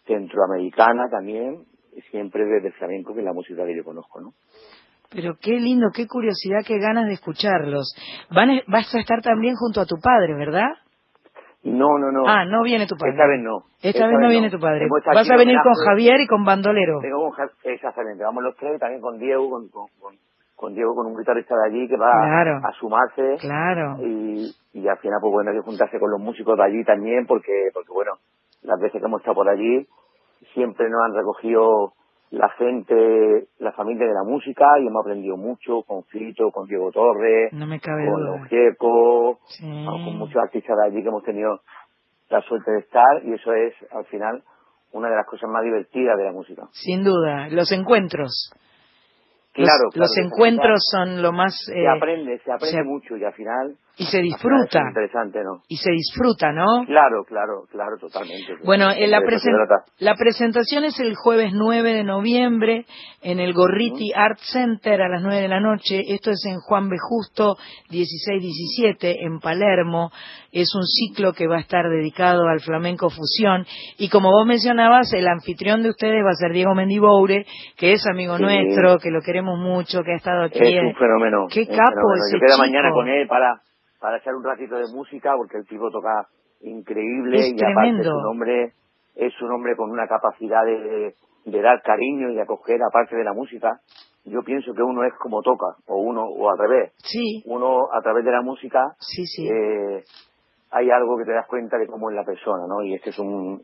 [0.08, 1.66] centroamericana también,
[2.10, 4.30] siempre desde el flamenco, que es la música que yo conozco, ¿no?
[5.12, 7.94] Pero qué lindo, qué curiosidad, qué ganas de escucharlos.
[8.32, 10.70] Van, a- vas a estar también junto a tu padre, ¿verdad?
[11.64, 12.24] No, no, no.
[12.28, 13.12] Ah, no viene tu padre.
[13.12, 13.64] Esta vez no.
[13.82, 14.88] Esta, vez no viene tu padre.
[15.14, 15.74] Vas a en venir con.
[15.86, 17.00] Javier y con Bandolero.
[17.00, 20.16] Con exactamente, vamos los tres, también con Diego, con, con, con-
[20.64, 22.62] con Diego, con un guitarrista de allí que va Claro.
[22.64, 23.36] a sumarse.
[23.42, 23.98] Claro.
[24.00, 27.26] Y, y al final, pues bueno, hay que juntarse con los músicos de allí también,
[27.28, 28.12] porque, porque bueno,
[28.62, 29.86] las veces que hemos estado por allí,
[30.54, 31.92] siempre nos han recogido
[32.32, 36.92] la gente, la familia de la música, y hemos aprendido mucho con Fito, con Diego
[36.92, 38.38] Torres, No me cabe con duda.
[38.40, 39.86] Los Gieco, Sí.
[39.86, 41.60] con muchos artistas de allí que hemos tenido
[42.30, 44.42] la suerte de estar, y eso es, al final,
[44.94, 46.64] una de las cosas más divertidas de la música.
[46.72, 48.52] Sin duda, los encuentros.
[49.56, 51.54] Los- Claro, los, claro, encuentros son lo más...
[51.66, 53.76] Se eh, aprende, se aprende se- mucho y al final...
[53.98, 54.80] y se disfruta.
[54.80, 55.62] Es interesante, ¿no?
[55.68, 56.86] Y se disfruta, ¿no?
[56.88, 58.54] Claro, claro, claro, totalmente.
[58.66, 62.86] Bueno, en la, eso se presen- la presentación es el jueves 9 de noviembre
[63.22, 66.02] en el Gorriti Art Center a las 9 de la noche.
[66.08, 66.96] Esto es en Juan B.
[67.00, 67.56] Justo
[67.92, 70.12] 1617 en Palermo.
[70.52, 73.66] Es un ciclo que va a estar dedicado al flamenco fusión.
[73.98, 77.46] Y como vos mencionabas, el anfitrión de ustedes va a ser Diego Mendiboure,
[77.78, 78.44] que es amigo Sí.
[78.44, 80.60] nuestro, que lo queremos mucho, que ha estado aquí.
[80.62, 81.48] Es en- un fenómeno.
[81.52, 82.14] Qué es capo fenómeno.
[82.28, 82.66] ese Yo quedo chico.
[82.68, 83.62] mañana con él para,
[84.04, 86.28] para echar un ratito de música porque el tipo toca
[86.60, 88.74] increíble Es y aparte es un hombre,
[89.16, 93.32] es un hombre con una capacidad de, de dar cariño y acoger aparte de la
[93.32, 93.80] música.
[94.26, 96.92] Yo pienso que uno es como toca, o uno, o al revés.
[96.98, 99.48] Sí, Uno a través de la música sí, sí.
[99.48, 100.04] eh,
[100.72, 102.84] hay algo que te das cuenta de cómo es la persona, ¿no?
[102.84, 103.62] Y este es un,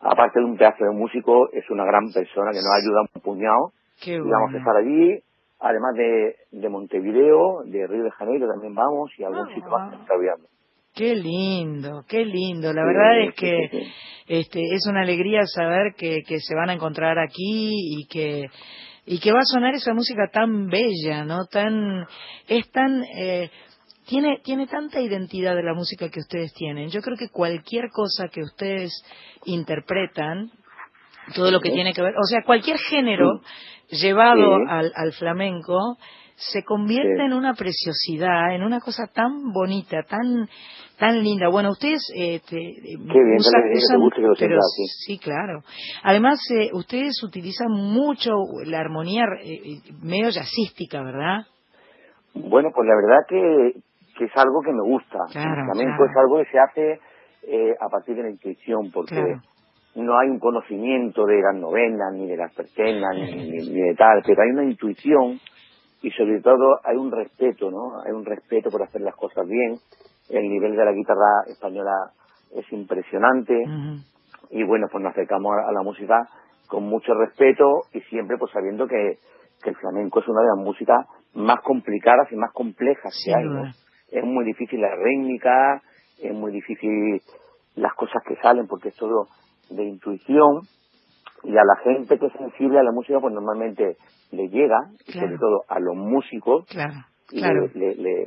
[0.00, 3.70] aparte de un pedazo de músico, es una gran persona que nos ayuda un puñado.
[4.02, 4.58] Qué Y vamos a bueno.
[4.58, 5.20] estar allí,
[5.60, 9.54] además de, de Montevideo, de Río de Janeiro también vamos y algún Ah.
[9.54, 10.48] sitio más que está olvidando.
[10.94, 12.72] Qué lindo, qué lindo.
[12.72, 13.92] La Sí, verdad es que sí, sí.
[14.26, 18.46] este es una alegría saber que, que se van a encontrar aquí y que
[19.10, 21.46] y que va a sonar esa música tan bella, ¿no?
[21.46, 22.04] Tan
[22.48, 23.50] es tan eh,
[24.06, 26.88] tiene tiene tanta identidad de la música que ustedes tienen.
[26.88, 28.90] Yo creo que cualquier cosa que ustedes
[29.44, 30.50] interpretan
[31.34, 33.40] todo lo que tiene que ver, o sea, cualquier género
[33.90, 35.96] llevado al, al flamenco
[36.36, 37.24] se convierte Sí.
[37.24, 40.48] en una preciosidad, en una cosa tan bonita, tan
[40.98, 41.48] tan linda.
[41.48, 44.60] Bueno, ustedes eh, te- Qué bien, usan- que te usan- guste que lo pero
[45.06, 45.62] sí, claro.
[46.02, 48.30] Además, eh, ustedes utilizan mucho
[48.64, 51.46] la armonía eh, eh, medio jazzística, ¿verdad?
[52.34, 53.80] Bueno, pues la verdad que,
[54.18, 55.18] que es algo que me gusta.
[55.30, 56.10] Claro, el flamenco claro.
[56.10, 57.00] es algo que se hace
[57.46, 59.40] eh, a partir de la intuición, porque Claro.
[59.98, 63.94] No hay un conocimiento de las novenas, ni de las pertenas, ni, ni- ni de
[63.94, 65.38] tal, pero hay una intuición
[66.02, 68.00] y sobre todo hay un respeto, ¿no?
[68.04, 69.76] Hay un respeto por hacer las cosas bien.
[70.30, 71.92] El nivel de la guitarra española
[72.54, 73.54] es impresionante
[74.50, 76.26] y bueno, pues nos acercamos a, a la música
[76.68, 79.18] con mucho respeto y siempre pues sabiendo que,
[79.62, 83.44] que el flamenco es una de las músicas más complicadas y más complejas que hay.
[84.10, 85.82] Es muy difícil la rítmica,
[86.22, 87.20] es muy difícil
[87.76, 89.26] las cosas que salen porque es todo
[89.70, 90.62] de intuición
[91.44, 93.96] y a la gente que es sensible a la música pues normalmente
[94.32, 95.28] le llega, y Claro.
[95.28, 96.94] sobre todo a los músicos, Claro,
[97.30, 97.68] y claro.
[97.74, 98.26] le- le- le-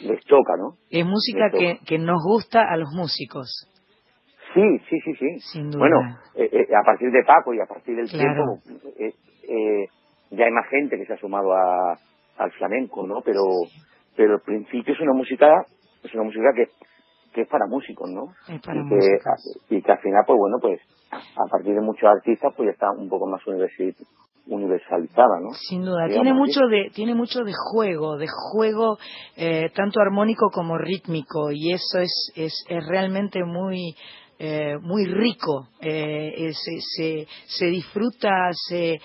[0.00, 0.74] les toca, ¿no?
[0.90, 3.68] Es música que, que nos gusta a los músicos.
[4.54, 5.38] Sí, sí, sí, sí.
[5.52, 5.78] Sin duda.
[5.80, 6.00] Bueno,
[6.34, 8.44] eh, eh, a partir de Paco y a partir del Claro.
[8.64, 9.12] tiempo, eh,
[9.48, 9.86] eh,
[10.30, 11.92] ya hay más gente que se ha sumado a,
[12.38, 13.20] al flamenco, ¿no?
[13.24, 13.42] Pero,
[14.16, 15.64] pero al principio es una música,
[16.02, 16.64] es una música que,
[17.32, 18.32] que es para músicos, ¿no?
[18.48, 19.58] Es para y, que, músicos.
[19.70, 22.90] y que al final, pues bueno, pues a partir de muchos artistas, pues ya está
[22.90, 23.40] un poco más
[24.46, 25.50] universalizada, ¿no?
[25.68, 26.38] Sin duda, Digamos tiene así.
[26.38, 28.98] mucho de tiene mucho de juego, de juego
[29.36, 33.94] eh, tanto armónico como rítmico y eso es es, es realmente muy
[34.38, 38.98] eh, muy rico, eh, eh, se, se, se disfruta, se, eh,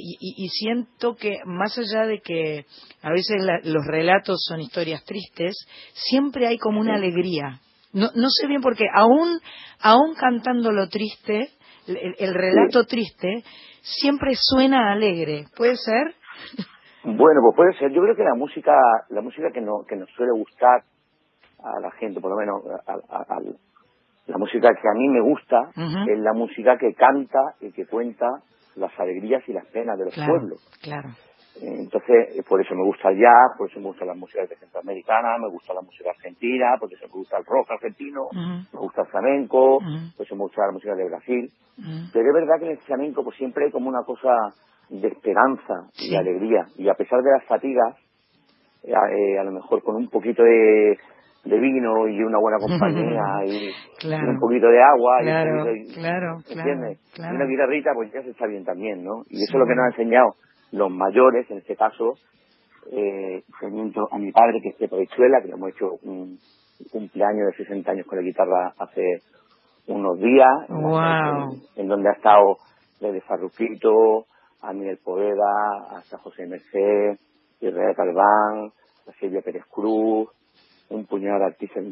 [0.00, 2.64] y, y- siento que más allá de que
[3.02, 5.56] a veces la- los relatos son historias tristes,
[5.94, 7.60] siempre hay como una alegría.
[7.92, 9.40] No, no sé bien por qué, aún,
[9.80, 11.50] aún cantando lo triste,
[11.88, 13.42] el, el relato triste,
[13.82, 15.46] siempre suena alegre.
[15.56, 16.14] ¿Puede ser?
[17.02, 17.90] Bueno, pues puede ser.
[17.92, 18.72] Yo creo que la música,
[19.08, 20.82] la música que, no, que nos suele gustar
[21.64, 23.40] a la gente, por lo menos a, a- a-
[24.28, 25.70] la música que a mí me gusta,
[26.06, 28.26] es la música que canta y que cuenta
[28.76, 30.78] las alegrías y las penas de los Claro, pueblos.
[30.82, 31.08] claro.
[31.60, 34.54] Entonces, eh, por eso me gusta el jazz, por eso me gusta la música de
[34.54, 39.02] centroamericana, me gusta la música argentina, por eso me gusta el rock argentino, me gusta
[39.02, 39.78] el flamenco,
[40.16, 41.50] por eso me gusta la música de Brasil.
[42.12, 44.30] Pero es verdad que en el flamenco pues siempre hay como una cosa
[44.88, 46.66] de esperanza y de alegría.
[46.76, 47.96] Y a pesar de las fatigas,
[48.84, 50.96] eh, eh, a lo mejor con un poquito de,
[51.44, 53.70] de vino y una buena compañía y,
[54.00, 54.26] Claro.
[54.26, 55.86] y un poquito de agua Claro, y,
[57.34, 59.22] una guitarrita pues ya se está bien también, ¿no?
[59.28, 60.34] Y eso es lo que nos han enseñado
[60.72, 62.14] los mayores, en este caso,
[62.92, 63.42] eh,
[64.10, 66.38] a mi padre que es de Pavichuela, que le hemos hecho un
[66.92, 69.02] cumpleaños de 60 años con la guitarra hace
[69.88, 70.96] unos días, en, Wow.
[70.96, 72.56] en- en donde ha estado
[73.00, 74.26] desde Farruquito,
[74.60, 77.18] a Miguel Poveda, hasta José Merced,
[77.60, 78.70] Israel Calván,
[79.08, 80.28] a Silvia Pérez Cruz,
[80.90, 81.84] un puñado de artistas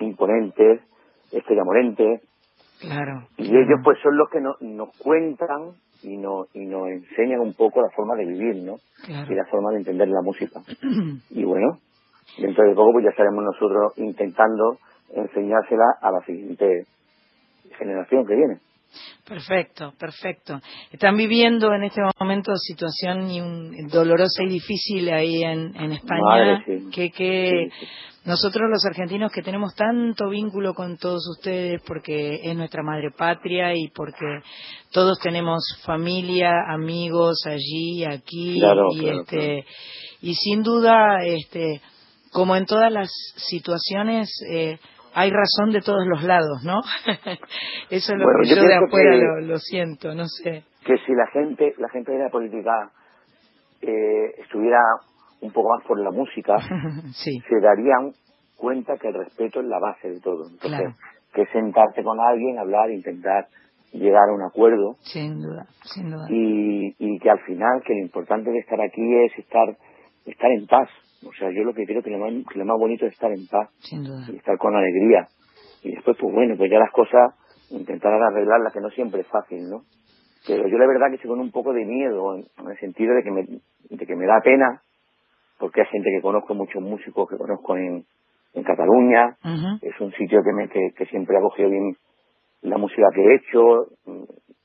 [0.00, 0.80] imponentes,
[1.32, 2.20] Estrella Morente,
[2.80, 3.26] Claro.
[3.36, 5.70] y ellos pues son los que no- nos cuentan
[6.02, 8.76] y, no, y nos enseñan un poco la forma de vivir, ¿no?
[9.06, 9.32] Claro.
[9.32, 10.60] Y la forma de entender la música.
[11.30, 11.78] Y bueno,
[12.38, 14.78] dentro de poco pues ya estaremos nosotros intentando
[15.14, 16.84] enseñársela a la siguiente
[17.78, 18.58] generación que viene.
[19.26, 20.60] Perfecto, perfecto.
[20.92, 26.20] Están viviendo en este momento situación y un- dolorosa y difícil ahí en, en España.
[26.22, 26.90] Madre, sí.
[26.92, 27.86] Que, que Sí, sí.
[28.26, 33.74] nosotros los argentinos que tenemos tanto vínculo con todos ustedes porque es nuestra madre patria
[33.74, 34.40] y porque
[34.92, 39.64] todos tenemos familia, amigos allí, aquí Claro, y claro, este
[40.22, 41.80] y sin duda este
[42.32, 44.78] como en todas las situaciones eh,
[45.14, 46.80] hay razón de todos los lados, ¿no?
[47.90, 50.64] Eso es lo Bueno, que yo yo de afuera que- lo, lo siento, no sé.
[50.84, 52.90] Que si la gente, la gente de la política
[53.82, 54.78] eh, estuviera
[55.40, 56.56] un poco más por la música,
[57.14, 58.12] sí, se darían
[58.56, 60.44] cuenta que el respeto es la base de todo.
[60.48, 60.94] Entonces, Claro.
[61.34, 63.46] que sentarte con alguien, hablar, intentar
[63.92, 66.26] llegar a un acuerdo sin duda, sin duda.
[66.30, 69.68] y, y que al final que lo importante de estar aquí es estar
[70.26, 70.88] estar en paz.
[71.26, 73.30] O sea, yo lo que creo que lo más, que lo más bonito es estar
[73.32, 74.24] en paz Sin duda.
[74.32, 75.28] y estar con alegría.
[75.82, 77.34] Y después, pues bueno, pues ya las cosas,
[77.70, 79.82] intentar arreglarlas, que no siempre es fácil, ¿no?
[80.46, 83.14] Pero yo la verdad que estoy con un poco de miedo, en, en el sentido
[83.14, 84.82] de que, me, de que me da pena,
[85.58, 88.04] porque hay gente que conozco, muchos músicos que conozco en,
[88.54, 89.36] en Cataluña,
[89.82, 91.96] es un sitio que, me, que, que siempre ha cogido bien
[92.62, 93.86] la música que he hecho,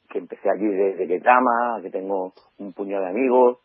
[0.10, 3.60] que empecé allí desde que Tama, que tengo un puñado de amigos,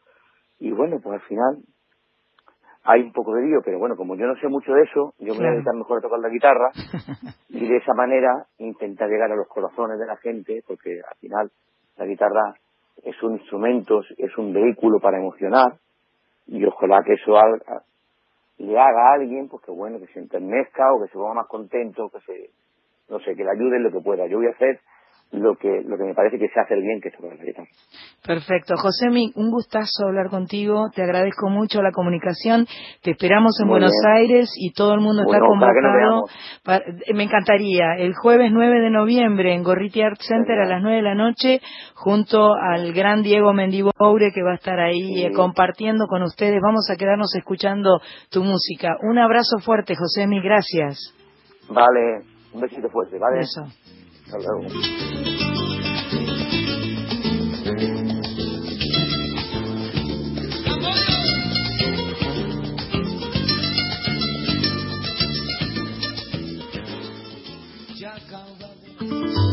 [0.60, 1.58] y bueno, pues al final
[2.84, 5.32] hay un poco de lío, pero bueno, como yo no sé mucho de eso, yo
[5.34, 6.70] me voy a dedicar mejor a tocar la guitarra
[7.48, 11.50] y de esa manera intentar llegar a los corazones de la gente, porque al final
[11.96, 12.54] la guitarra
[13.02, 15.74] es un instrumento, es un vehículo para emocionar
[16.46, 17.82] y ojalá que eso haga-
[18.58, 21.48] le haga a alguien, pues que bueno, que se enternezca o que se ponga más
[21.48, 22.50] contento, que se,
[23.08, 24.26] no sé, que le ayude en lo que pueda.
[24.26, 24.78] Yo voy a hacer
[25.34, 27.66] lo que, lo que me parece que se hace bien, que es la guitarra.
[28.26, 28.74] Perfecto.
[28.76, 30.86] Josemi, un gustazo hablar contigo.
[30.94, 32.66] Te agradezco mucho la comunicación.
[33.02, 34.16] Te esperamos en Muy Buenos bien.
[34.16, 36.24] Aires y todo el mundo está que convocado.
[36.64, 37.96] para- eh, me encantaría.
[37.98, 41.60] El jueves 9 de noviembre en Gorriti Art Center a las 9 de la noche
[41.94, 45.24] junto al gran Diego Mendiboure que va a estar ahí Sí.
[45.26, 46.60] eh, compartiendo con ustedes.
[46.62, 48.96] Vamos a quedarnos escuchando tu música.
[49.02, 50.40] Un abrazo fuerte, Josemi.
[50.40, 51.12] Gracias.
[51.68, 52.22] Vale,
[52.52, 53.40] un besito fuerte, ¿vale?
[53.40, 53.62] Eso.
[54.24, 54.68] Hasta luego.
[67.96, 69.43] Yo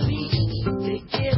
[0.00, 0.28] mí,
[1.10, 1.30] te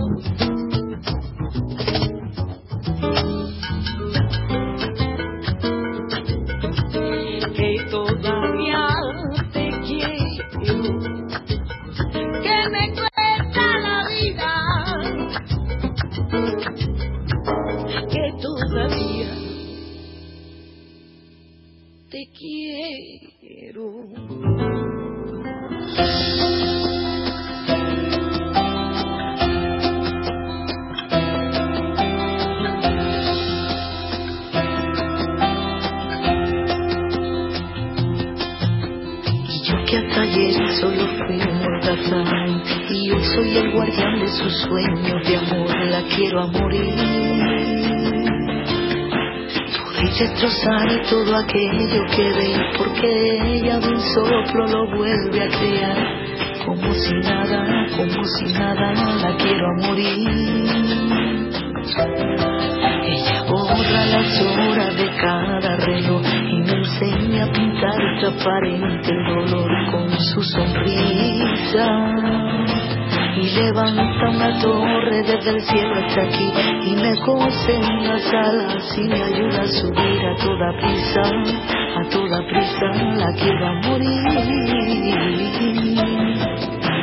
[51.12, 55.98] todo aquello que ve, porque ella de un soplo lo vuelve a crear.
[56.64, 60.72] Como si nada, como si nada, la quiero a morir.
[63.04, 69.34] Ella borra las horas de cada reloj y me enseña a pintar que aparente el
[69.34, 71.88] dolor con su sonrisa
[73.36, 74.11] y levanta
[74.52, 76.52] la torre desde el cielo está aquí
[76.84, 81.22] y me cocen las alas y me ayuda a subir a toda prisa,
[81.96, 82.86] a toda prisa
[83.16, 84.22] la quiero a morir.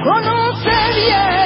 [0.03, 1.38] Conoce bien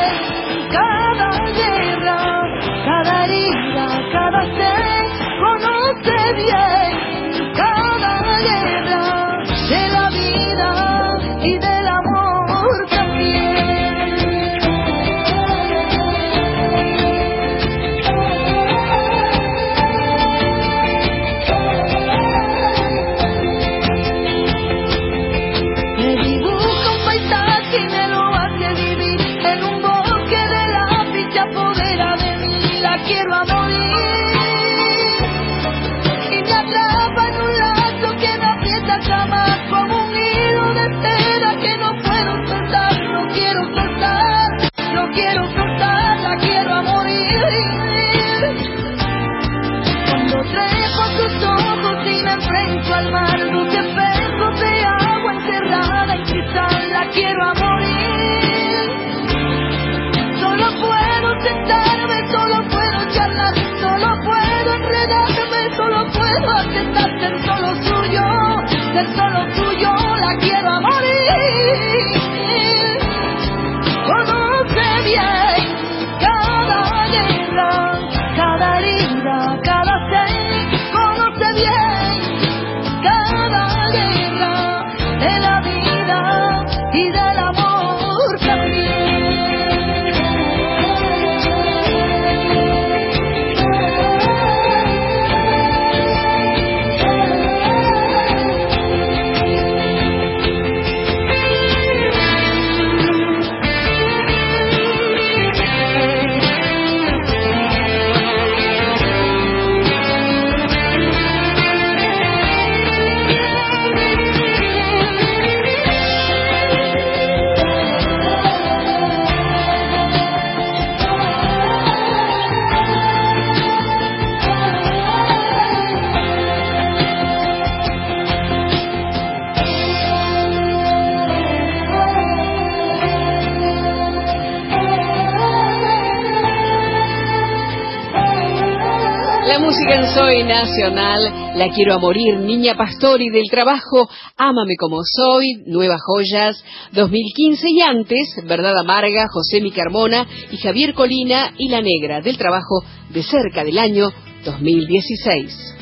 [140.14, 144.07] Soy Nacional, La Quiero a Morir, Niña Pastori del trabajo
[144.38, 150.93] Ámame como soy, Nuevas Joyas, 2015 y antes, Verdad Amarga, José Mi Carmona y Javier
[150.93, 154.09] Colina y La Negra del trabajo de cerca del año
[154.45, 155.76] 2016.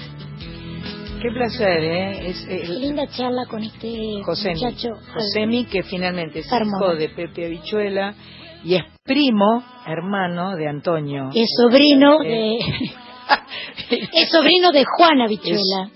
[1.22, 2.30] Qué placer, ¿eh?
[2.30, 4.90] Es, eh, Qué linda charla con este Josemi, muchacho.
[5.14, 6.86] Josemi, que finalmente es Carmona.
[6.86, 8.16] hijo de Pepe Habichuela
[8.64, 11.30] y es primo, hermano de Antonio.
[11.36, 12.60] Es sobrino de...
[14.14, 15.90] Es sobrino de Juana Bichuela.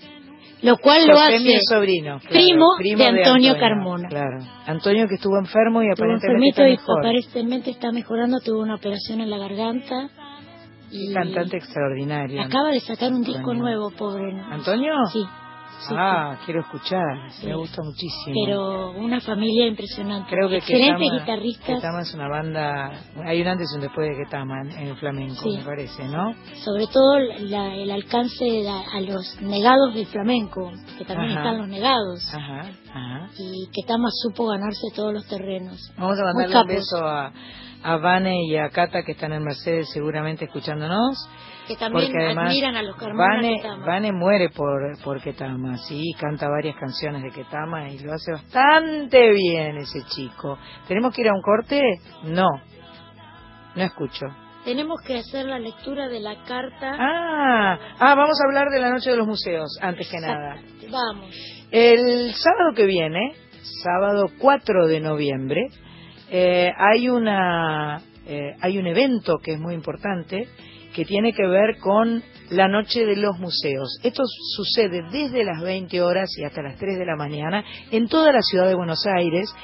[0.62, 2.18] Lo cual lo hace sobrino.
[2.18, 4.08] claro, primo de Antonio Carmona.
[4.08, 4.38] Claro.
[4.66, 6.98] Antonio que estuvo enfermo y aparentemente está y mejor.
[6.98, 10.08] aparentemente está mejorando, tuvo una operación en la garganta
[10.90, 12.40] y Cantante extraordinario.
[12.40, 13.62] acaba de sacar un disco Antonio.
[13.62, 14.32] nuevo, pobre.
[14.50, 14.92] ¿Antonio?
[15.12, 15.24] Sí,
[15.90, 17.30] Ah, quiero escuchar.
[17.32, 17.46] Sí.
[17.46, 18.34] Me gusta muchísimo.
[18.46, 20.28] pero una familia impresionante.
[20.30, 22.90] Creo que Excelentes Ketama- guitarristas, Ketama es una banda.
[23.24, 25.56] Hay un antes y un después de Ketama en el flamenco, Sí.
[25.58, 26.34] me parece, ¿no?
[26.64, 31.40] sobre todo la- el alcance de- a los negados del flamenco, que también Ajá.
[31.40, 33.28] están los negados, Ajá, ajá.
[33.38, 35.92] y que Tama supo ganarse todos los terrenos.
[35.96, 37.32] Vamos a mandarle un beso a,
[37.82, 41.16] a Vane y a Cata que están en Mercedes seguramente escuchándonos.
[41.66, 43.60] Que también porque además admiran a los Vane.
[43.84, 49.32] Vane muere por, por Ketama, sí, canta varias canciones de Ketama y lo hace bastante
[49.32, 50.58] bien ese chico.
[50.86, 51.82] ¿Tenemos que ir a un corte?
[52.24, 52.46] No,
[53.74, 54.26] no escucho.
[54.64, 56.96] Tenemos que hacer la lectura de la carta.
[56.98, 60.60] Ah, ah, vamos a hablar de la noche de los museos, antes que nada.
[60.90, 61.34] Vamos.
[61.70, 63.32] El sábado que viene,
[63.82, 65.68] sábado 4 de noviembre,
[66.30, 70.48] eh, hay una eh, hay un evento que es muy importante
[70.96, 73.98] que tiene que ver con la noche de los museos.
[74.02, 74.22] Esto
[74.56, 78.40] sucede desde las 20 horas y hasta las 3 de la mañana en toda la
[78.40, 79.54] ciudad de Buenos Aires,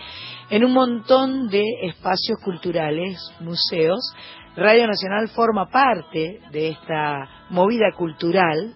[0.51, 4.15] en un montón de espacios culturales, museos.
[4.57, 8.75] Radio Nacional forma parte de esta movida cultural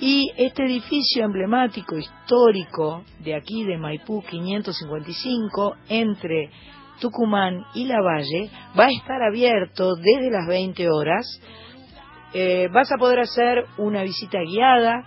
[0.00, 6.48] y este edificio emblemático, histórico, de aquí de Maipú 555, entre
[6.98, 11.26] Tucumán y La Valle, va a estar abierto desde las 20 horas.
[12.36, 15.04] Eh, vas a poder hacer una visita guiada,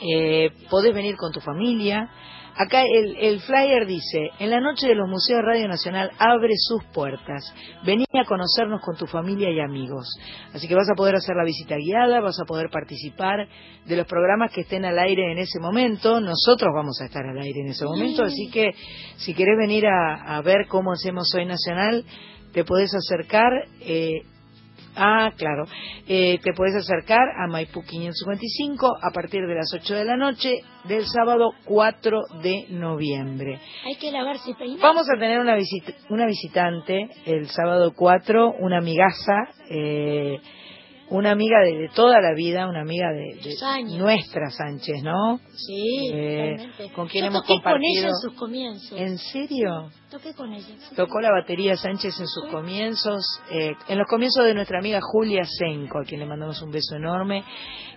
[0.00, 2.08] eh, podés venir con tu familia.
[2.56, 6.82] Acá el, el flyer dice, en la noche de los museos Radio Nacional abre sus
[6.92, 7.54] puertas.
[7.84, 10.08] Vení a conocernos con tu familia y amigos.
[10.54, 13.46] Así que vas a poder hacer la visita guiada, vas a poder participar
[13.84, 16.20] de los programas que estén al aire en ese momento.
[16.20, 18.72] Nosotros vamos a estar al aire en ese momento, así que
[19.16, 22.04] si querés venir a, a ver cómo hacemos Hoy Nacional,
[22.52, 23.52] te podés acercar.
[23.80, 24.22] Eh,
[25.02, 25.64] Ah, claro.
[26.06, 30.60] Eh, te puedes acercar a Maipú 555 a partir de las 8 de la noche
[30.84, 33.58] del sábado 4 de noviembre.
[33.86, 34.80] Hay que lavarse y peinar.
[34.82, 40.38] Vamos a tener una, visit- una visitante el sábado 4, una amigaza, eh,
[41.10, 45.38] una amiga de, de toda la vida, una amiga de, de nuestra Sánchez, ¿no?
[45.54, 46.56] Sí, Eh,
[46.94, 48.98] con quien Yo hemos toqué con ella en sus comienzos.
[48.98, 49.90] ¿En serio?
[50.10, 50.64] Toqué con ella.
[50.66, 50.94] sí.
[50.94, 55.42] Tocó la batería Sánchez en sus comienzos, eh, en los comienzos de nuestra amiga Julia
[55.44, 57.44] Senco, a quien le mandamos un beso enorme.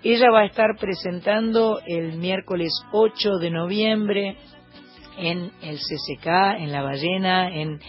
[0.03, 4.37] Ella va a estar presentando el miércoles 8 de noviembre
[5.17, 7.79] en el CCK, en La Ballena, en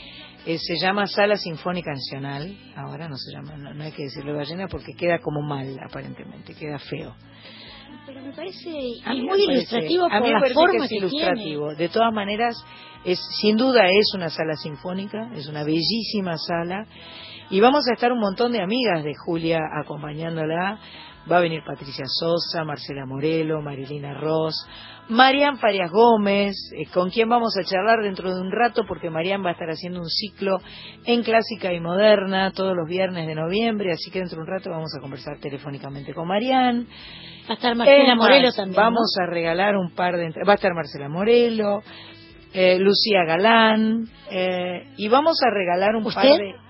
[0.46, 4.32] eh, se llama Sala Sinfónica Nacional, ahora no se llama, no, no hay que decirle
[4.32, 7.14] Ballena porque queda como mal aparentemente, queda feo.
[8.06, 8.68] Pero me parece
[9.04, 10.84] A mí me muy parece- ilustrativo a por mí me la parece forma que que,
[10.84, 11.06] es tiene.
[11.06, 11.74] ilustrativo.
[11.74, 12.54] De todas maneras,
[13.04, 16.86] es sin duda es una sala sinfónica, es una bellísima sala
[17.50, 20.78] y vamos a estar un montón de amigas de Julia acompañándola.
[21.30, 24.54] Va a venir Patricia Sosa, Marcela Morelo, Marilina Ross,
[25.08, 29.44] Marian Farias Gómez, eh, con quien vamos a charlar dentro de un rato porque Marian
[29.44, 30.60] va a estar haciendo un ciclo
[31.04, 34.70] en clásica y moderna todos los viernes de noviembre, así que dentro de un rato
[34.70, 36.86] vamos a conversar telefónicamente con Marian.
[37.48, 38.76] Va a estar Marcela Morelo también.
[38.76, 40.48] Vamos a regalar un par de entradas.
[40.48, 41.82] Va a estar Marcela Morelo,
[42.54, 46.63] eh, Lucía Galán, eh, y vamos a regalar un par de.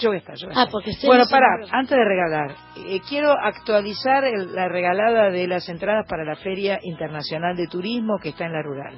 [0.00, 1.66] Yo voy a estar, yo voy a Ah, porque Bueno, nombró.
[1.72, 6.78] antes de regalar, eh, quiero actualizar el- la regalada de las entradas para la Feria
[6.82, 8.94] Internacional de Turismo que está en la Rural.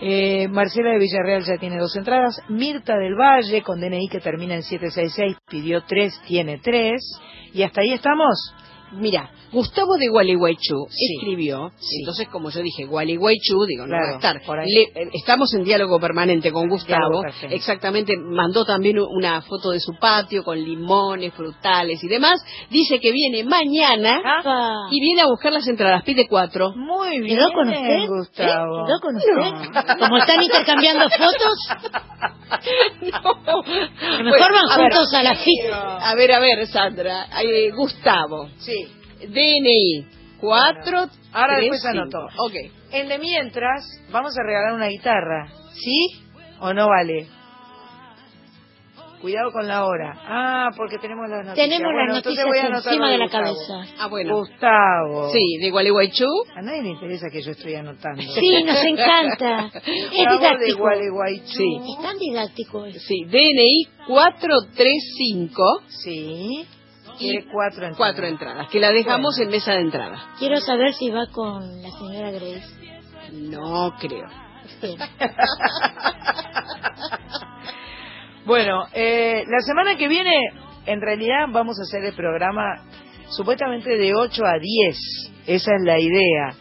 [0.00, 2.34] Eh, Marcela de Villarreal ya tiene dos entradas.
[2.48, 7.00] Mirta del Valle, con DNI que termina en 766, pidió tres, tiene tres.
[7.52, 8.34] Y hasta ahí estamos.
[8.96, 11.16] Mira, Gustavo de Gualeguaychú Sí.
[11.18, 12.00] escribió, Sí.
[12.00, 14.42] entonces como yo dije Gualeguaychú, digo, no Claro, va a estar.
[14.44, 14.68] por ahí.
[14.68, 19.94] Le- eh, estamos en diálogo permanente con Gustavo, exactamente, mandó también una foto de su
[20.00, 22.40] patio con limones, frutales y demás,
[22.70, 24.20] dice que viene mañana
[24.90, 26.72] y viene a buscar las entradas, pide cuatro.
[26.74, 28.06] Muy bien, ¿Quedó con usted?
[28.08, 28.80] Gustavo.
[28.80, 28.84] ¿Eh?
[28.86, 29.98] ¿Quedó con usted?
[30.00, 31.58] Como están intercambiando fotos,
[33.02, 33.62] No.
[33.62, 35.70] mejor Bueno, van a ver, juntos a la FIC.
[35.72, 38.83] A ver, a ver, Sandra, eh, Gustavo, Sí.
[39.28, 40.06] DNI,
[40.40, 42.24] cuatro, Ahora tres, después anotó.
[42.38, 42.54] Ok.
[42.92, 45.48] En de mientras, vamos a regalar una guitarra.
[45.72, 46.06] ¿Sí
[46.60, 47.26] o no vale?
[49.20, 50.12] Cuidado con la hora.
[50.26, 51.66] Ah, porque tenemos las noticias.
[51.70, 53.44] Tenemos Bueno, las noticias voy a anotar encima de la Gustavo.
[53.44, 53.94] cabeza.
[53.98, 54.36] Ah, bueno.
[54.36, 55.30] Gustavo.
[55.32, 56.26] Sí, de Gualeguaychú.
[56.54, 58.20] A nadie le interesa que yo estoy anotando.
[58.22, 59.70] Sí, nos encanta.
[59.82, 60.78] Es Gustavo de didáctico.
[60.78, 61.46] Gualeguaychú.
[61.56, 61.76] Sí.
[61.96, 62.84] Es tan didáctico.
[62.84, 62.98] eso.
[63.00, 65.62] Sí, DNI 435.
[65.88, 66.66] Sí.
[67.18, 67.96] Quiere cuatro entradas.
[67.96, 69.50] Cuatro entradas, que la dejamos Bueno.
[69.50, 70.18] en mesa de entrada.
[70.38, 72.64] Quiero saber si va con la señora Grace.
[73.32, 74.26] No creo.
[74.82, 74.98] Bien.
[78.46, 80.36] Bueno, eh, la semana que viene,
[80.84, 82.62] en realidad, vamos a hacer el programa
[83.30, 84.96] supuestamente de 8 a 10.
[85.46, 86.54] Esa es la idea.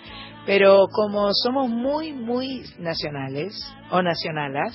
[0.45, 3.53] Pero como somos muy, muy nacionales
[3.91, 4.73] o nacionalas,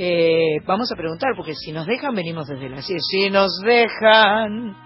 [0.00, 3.02] eh, vamos a preguntar, porque si nos dejan, venimos desde las 10.
[3.10, 4.76] Si nos dejan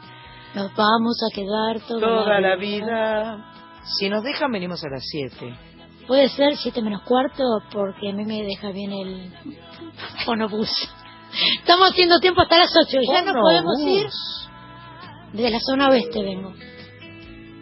[0.54, 3.44] Nos vamos a quedar toda, toda la vida.
[3.84, 5.54] Si nos dejan, venimos a las 7.
[6.06, 9.32] Puede ser siete menos cuarto porque a mí me deja bien el
[10.24, 10.70] fonobús.
[11.60, 12.98] Estamos haciendo tiempo hasta las ocho.
[13.12, 14.06] Ya no podemos ir.
[15.32, 16.52] Desde la zona oeste vengo.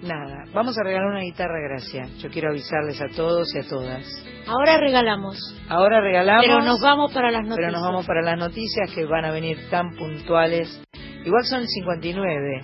[0.02, 2.06] Nada, vamos a regalar una guitarra, gracia.
[2.18, 4.06] Yo quiero avisarles a todos y a todas.
[4.46, 5.36] Ahora regalamos.
[5.68, 6.44] Ahora regalamos.
[6.46, 7.58] Pero nos vamos para las noticias.
[7.58, 10.82] pero nos vamos para las noticias que van a venir tan puntuales.
[11.24, 12.62] Igual son 59.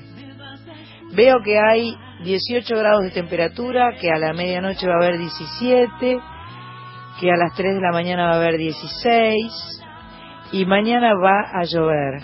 [1.14, 6.18] Veo que hay 18 grados de temperatura, que a la medianoche va a haber 17,
[7.20, 9.82] que a las 3 de la mañana va a haber 16
[10.52, 12.22] y mañana va a llover.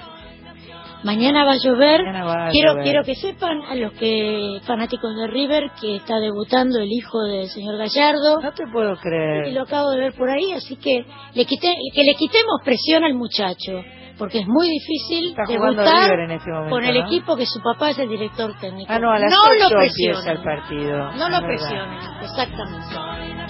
[1.04, 2.00] Mañana va a llover.
[2.04, 2.84] Mañana va a quiero, llover.
[2.84, 7.48] quiero que sepan a los que fanáticos de River que está debutando el hijo del
[7.48, 8.40] señor Gallardo.
[8.40, 9.48] No te puedo creer.
[9.48, 13.02] Y lo acabo de ver por ahí, así que le quite- que le quitemos presión
[13.04, 13.82] al muchacho,
[14.18, 17.06] porque es muy difícil Está debutar River en este momento, con el ¿no?
[17.06, 18.92] equipo que su papá es el director técnico.
[18.92, 21.12] Ah, no, a las no 8 lo empieza el partido.
[21.14, 22.94] No lo presionen, exactamente.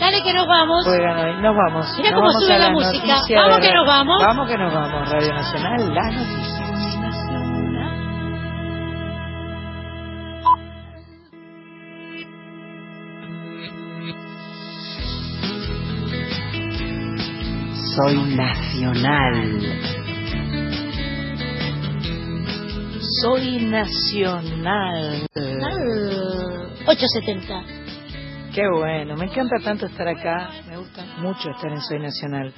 [0.01, 0.85] Dale que nos vamos.
[0.87, 1.43] Juegan hoy.
[1.43, 1.87] Nos vamos.
[1.99, 3.17] Nos cómo vamos sube la música.
[3.37, 4.23] Vamos que nos vamos.
[4.23, 5.11] Vamos que nos vamos.
[5.11, 6.62] Radio Nacional, las noticias.
[17.95, 19.61] Soy nacional.
[23.21, 25.27] Soy nacional.
[25.37, 27.65] Ah, 870.
[28.55, 32.55] Qué bueno, me encanta tanto estar acá, me gusta mucho estar en Soy Nacional.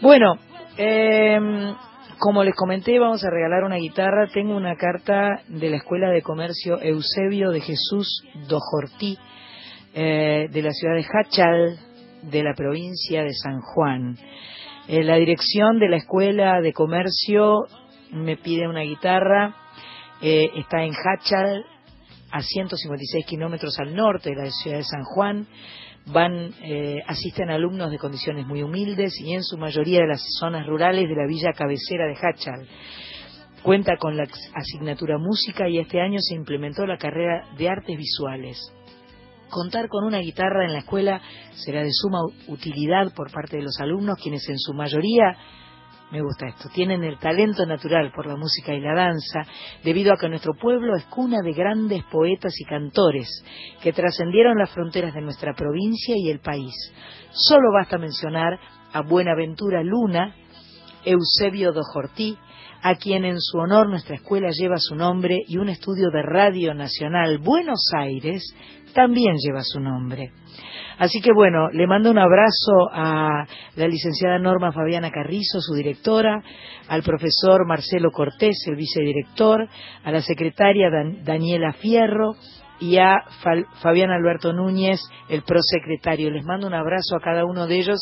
[0.00, 0.36] Bueno,
[0.78, 1.74] eh,
[2.18, 4.28] como les comenté, vamos a regalar una guitarra.
[4.32, 9.18] Tengo una carta de la Escuela de Comercio Eusebio de Jesús Dojortí,
[9.92, 11.78] eh, de la ciudad de Hachal,
[12.22, 14.16] de la provincia de San Juan.
[14.92, 17.68] Eh, la dirección de la Escuela de Comercio
[18.10, 19.54] me pide una guitarra,
[20.20, 21.64] eh, está en Hachal,
[22.32, 25.46] a 156 kilómetros al norte de la ciudad de San Juan.
[26.06, 30.66] Van, eh, asisten alumnos de condiciones muy humildes y en su mayoría de las zonas
[30.66, 32.66] rurales de la villa cabecera de Hachal.
[33.62, 38.58] Cuenta con la asignatura música y este año se implementó la carrera de artes visuales.
[39.50, 41.20] Contar con una guitarra en la escuela
[41.52, 45.36] será de suma utilidad por parte de los alumnos, quienes en su mayoría,
[46.12, 49.40] me gusta esto, tienen el talento natural por la música y la danza,
[49.84, 53.28] debido a que nuestro pueblo es cuna de grandes poetas y cantores
[53.82, 56.74] que trascendieron las fronteras de nuestra provincia y el país.
[57.32, 58.58] Solo basta mencionar
[58.92, 60.34] a Buenaventura Luna,
[61.04, 62.36] Eusebio Dojortí,
[62.82, 66.74] a quien en su honor nuestra escuela lleva su nombre y un estudio de Radio
[66.74, 68.42] Nacional Buenos Aires
[68.92, 70.30] también lleva su nombre.
[70.98, 76.42] Así que bueno, le mando un abrazo a la licenciada Norma Fabiana Carrizo, su directora,
[76.88, 79.66] al profesor Marcelo Cortés, el vicedirector,
[80.04, 82.32] a la secretaria Dan- Daniela Fierro
[82.80, 83.16] y a
[83.82, 86.30] Fabián Alberto Núñez, el prosecretario.
[86.30, 87.98] Les mando un abrazo a cada uno de ellos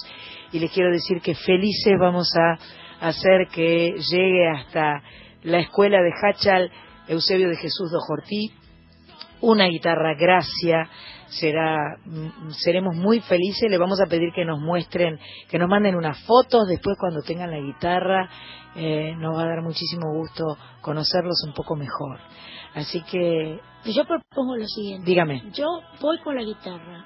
[0.53, 5.03] y les quiero decir que felices vamos a hacer que llegue hasta
[5.45, 6.70] la escuela de Hachal
[7.07, 8.51] Eusebio de Jesús Dojortí
[9.41, 10.89] una guitarra Gracia,
[11.28, 15.18] será, mm, seremos muy felices, le vamos a pedir que nos muestren,
[15.49, 18.28] que nos manden unas fotos después cuando tengan la guitarra,
[18.74, 20.45] eh, nos va a dar muchísimo gusto
[20.80, 22.18] conocerlos un poco mejor.
[22.74, 25.05] Así que, Yo propongo lo siguiente.
[25.07, 25.66] dígame, Yo
[26.01, 27.05] voy con la guitarra,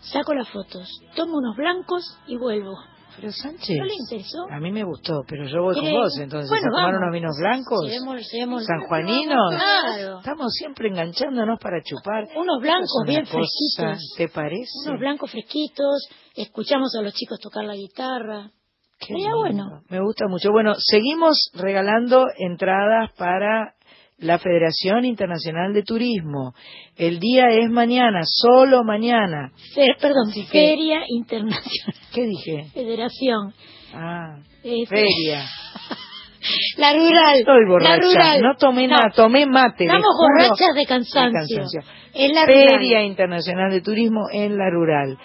[0.00, 2.74] saco las fotos, tomo unos blancos y vuelvo.
[3.16, 4.38] Pero Sánchez, ¿No le interesó?
[4.50, 7.12] a mí me gustó, pero yo voy con ¿Quiere- vos, entonces, Bueno, a tomar unos
[7.12, 10.18] vinos blancos, Llevemos- llevemos- sanjuaninos, Claro.
[10.18, 12.24] estamos siempre enganchándonos para chupar.
[12.36, 14.14] Unos blancos bien cosa, fresquitos.
[14.16, 14.70] ¿Te parece?
[14.86, 18.50] Unos blancos fresquitos, escuchamos a los chicos tocar la guitarra.
[18.98, 19.82] Qué Sería bueno.
[19.88, 20.52] Me gusta mucho.
[20.52, 23.74] Bueno, seguimos regalando entradas para
[24.22, 26.54] la Federación Internacional de Turismo.
[26.96, 29.52] El día es mañana, solo mañana.
[30.00, 32.64] Perdón, Así que- Feria Internacional, ¿Qué dije?
[32.72, 33.52] Federación.
[33.94, 35.44] Ah, eh, feria.
[36.76, 37.38] La rural.
[37.38, 38.00] Estoy La borracha.
[38.02, 38.40] rural.
[38.42, 39.84] No tomé No, nada, tomé mate.
[39.84, 41.30] Estamos borrachas de cansancio.
[41.30, 41.80] de cansancio.
[42.14, 43.04] Es la Feria rural.
[43.06, 45.18] Internacional de Turismo en la rural.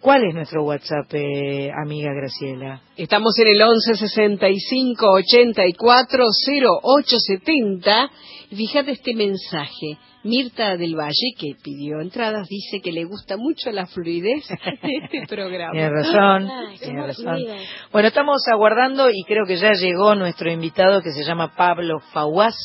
[0.00, 2.82] ¿Cuál es nuestro WhatsApp, eh, amiga Graciela?
[2.98, 6.24] Estamos en el 11 65 84
[6.82, 8.10] 08 70.
[8.50, 9.96] Y fíjate este mensaje.
[10.22, 14.46] Mirta del Valle, que pidió entradas, dice que le gusta mucho la fluidez
[14.82, 15.72] de este programa.
[15.72, 17.38] Tiene razón, Ay, tiene razón.
[17.90, 22.56] Bueno, estamos aguardando y creo que ya llegó nuestro invitado que se llama Pablo Fawaz,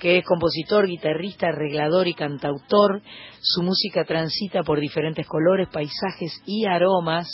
[0.00, 3.02] que es compositor, guitarrista, arreglador y cantautor.
[3.40, 7.28] Su música transita por diferentes colores, paisajes y aromas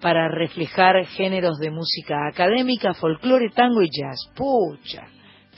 [0.00, 4.30] para reflejar géneros de música académica, folclore, tango y jazz.
[4.36, 5.08] Pucha,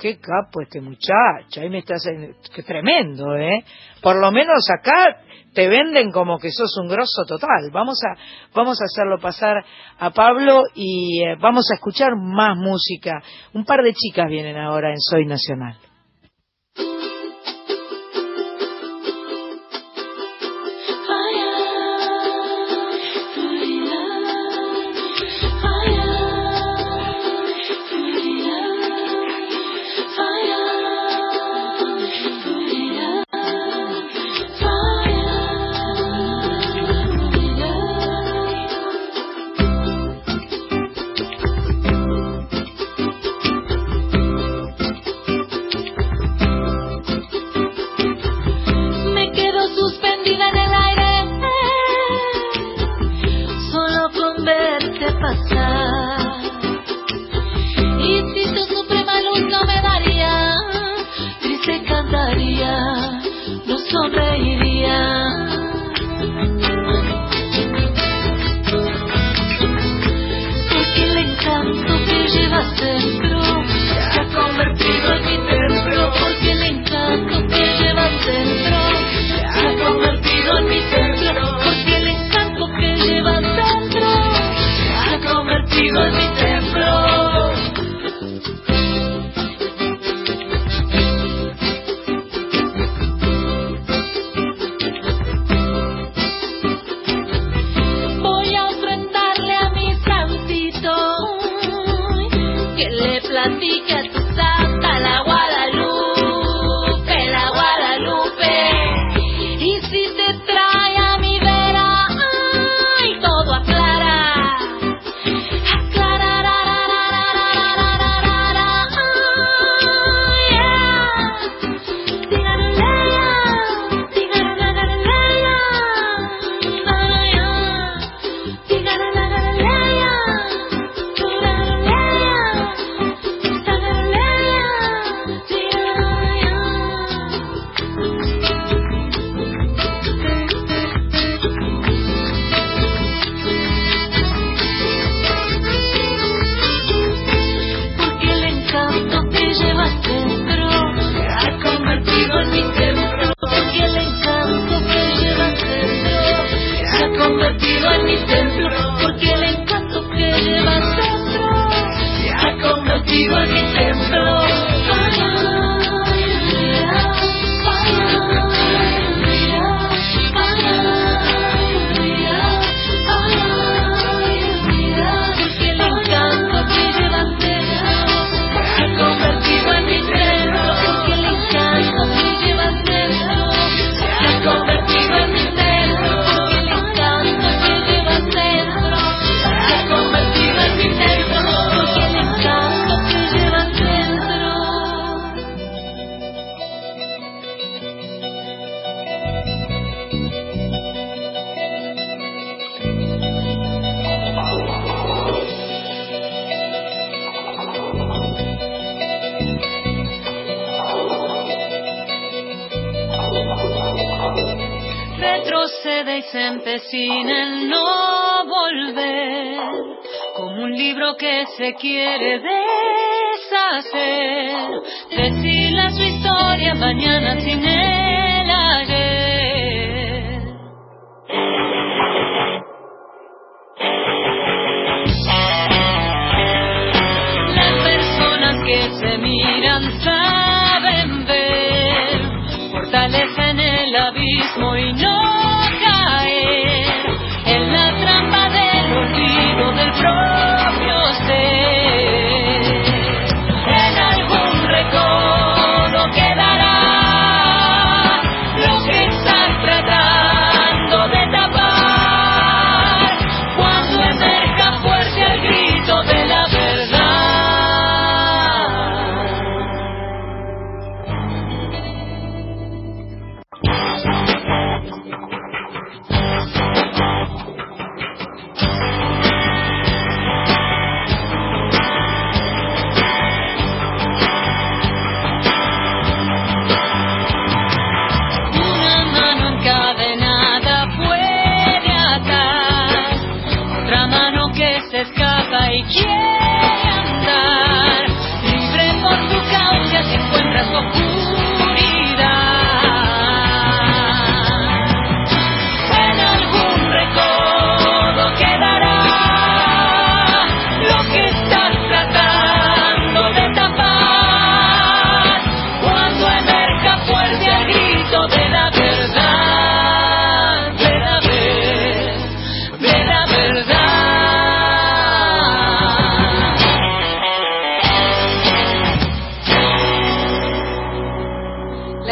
[0.01, 1.61] qué capo este muchacho.
[1.61, 2.03] Ahí me estás,
[2.55, 3.65] qué tremendo, ¿eh?
[4.01, 5.19] Por lo menos acá
[5.53, 7.71] te venden como que sos un grosso total.
[7.73, 8.17] Vamos a,
[8.55, 9.65] vamos a hacerlo pasar
[9.99, 13.21] a Pablo y eh, vamos a escuchar más música.
[13.53, 15.90] Un par de chicas vienen ahora en Soy Nacional.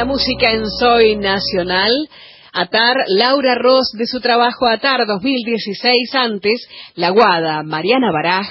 [0.09, 1.93] Música en Soy Nacional.
[2.55, 8.49] Atar, Laura Ross, de su trabajo Atar 2016, antes, La Guada, Mariana Baraj,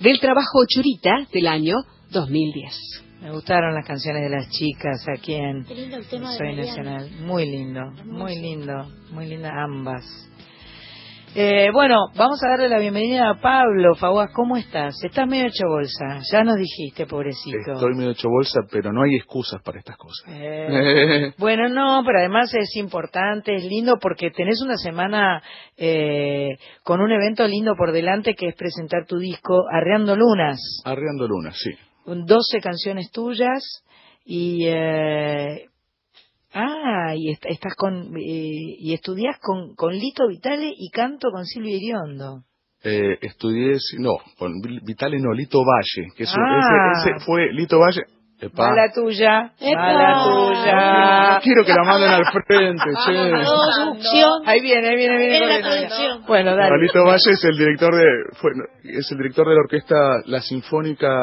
[0.00, 1.76] del trabajo Churita del año
[2.10, 2.74] 2010.
[3.22, 6.56] Me gustaron las canciones de las chicas aquí en Soy.
[6.56, 7.10] Nacional.
[7.22, 8.74] Muy lindo, muy lindo,
[9.10, 10.04] muy linda ambas.
[11.40, 13.94] Eh, bueno, vamos a darle la bienvenida a Pablo.
[13.94, 14.96] Faguas, ¿cómo estás?
[15.04, 16.18] Estás medio hecho bolsa.
[16.32, 17.74] Ya nos dijiste, pobrecito.
[17.74, 20.26] Estoy medio hecho bolsa, pero no hay excusas para estas cosas.
[20.34, 25.40] Eh, bueno, no, pero además es importante, es lindo porque tenés una semana
[25.76, 30.58] eh, con un evento lindo por delante que es presentar tu disco Arreando Lunas.
[30.84, 31.70] Arreando Luna, sí.
[32.04, 33.84] con 12 canciones tuyas
[34.24, 35.68] y eh,
[36.54, 41.44] ah y est- estás con eh, y estudias con con Lito Vitale y canto con
[41.44, 42.42] Silvia Iriondo
[42.84, 46.94] Eh, estudié, no, con Vi- Vitale no, Lito Valle, que eso, Ah.
[46.94, 48.02] ese, ese fue Lito Valle.
[48.40, 48.68] Epa.
[48.70, 49.80] mala tuya ¡Epa!
[49.80, 53.12] mala tuya No quiero que la manden al frente, che.
[53.12, 54.30] Producción.
[54.46, 56.24] ahí viene ahí viene viene Viene la producción.
[56.28, 58.04] bueno No, dale Lito Valle es el director de,
[58.40, 58.50] fue,
[58.84, 59.96] es el director de la orquesta
[60.26, 61.18] La Sinfónica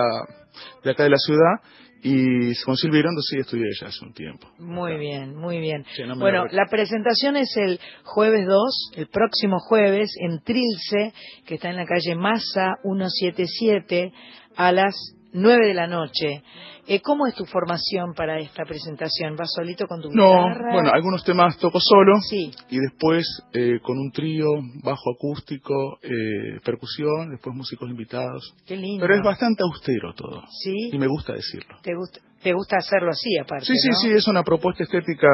[0.84, 1.62] de acá de la ciudad
[2.08, 4.48] y con Silvia sí estudié ya hace un tiempo.
[4.60, 5.84] Muy bien, muy bien.
[5.96, 11.14] Sí, no me bueno, la presentación es el jueves 2, el próximo jueves, en Trilce,
[11.48, 14.14] que está en la calle Massa 177,
[14.56, 16.44] a las 9 de la noche.
[16.88, 19.36] Eh, ¿Cómo es tu formación para esta presentación?
[19.36, 20.72] ¿Vas solito con tu No, guitarra?
[20.74, 22.52] bueno, algunos temas toco solo Sí.
[22.70, 24.46] y después eh, con un trío,
[24.84, 28.54] bajo acústico, eh, percusión, después músicos invitados.
[28.66, 29.02] Qué lindo.
[29.02, 30.90] Pero es bastante austero todo ¿Sí?
[30.94, 31.78] y me gusta decirlo.
[31.82, 33.96] ¿Te gusta, te gusta hacerlo así, aparte, Sí, sí, ¿no?
[33.96, 35.28] sí, es una propuesta estética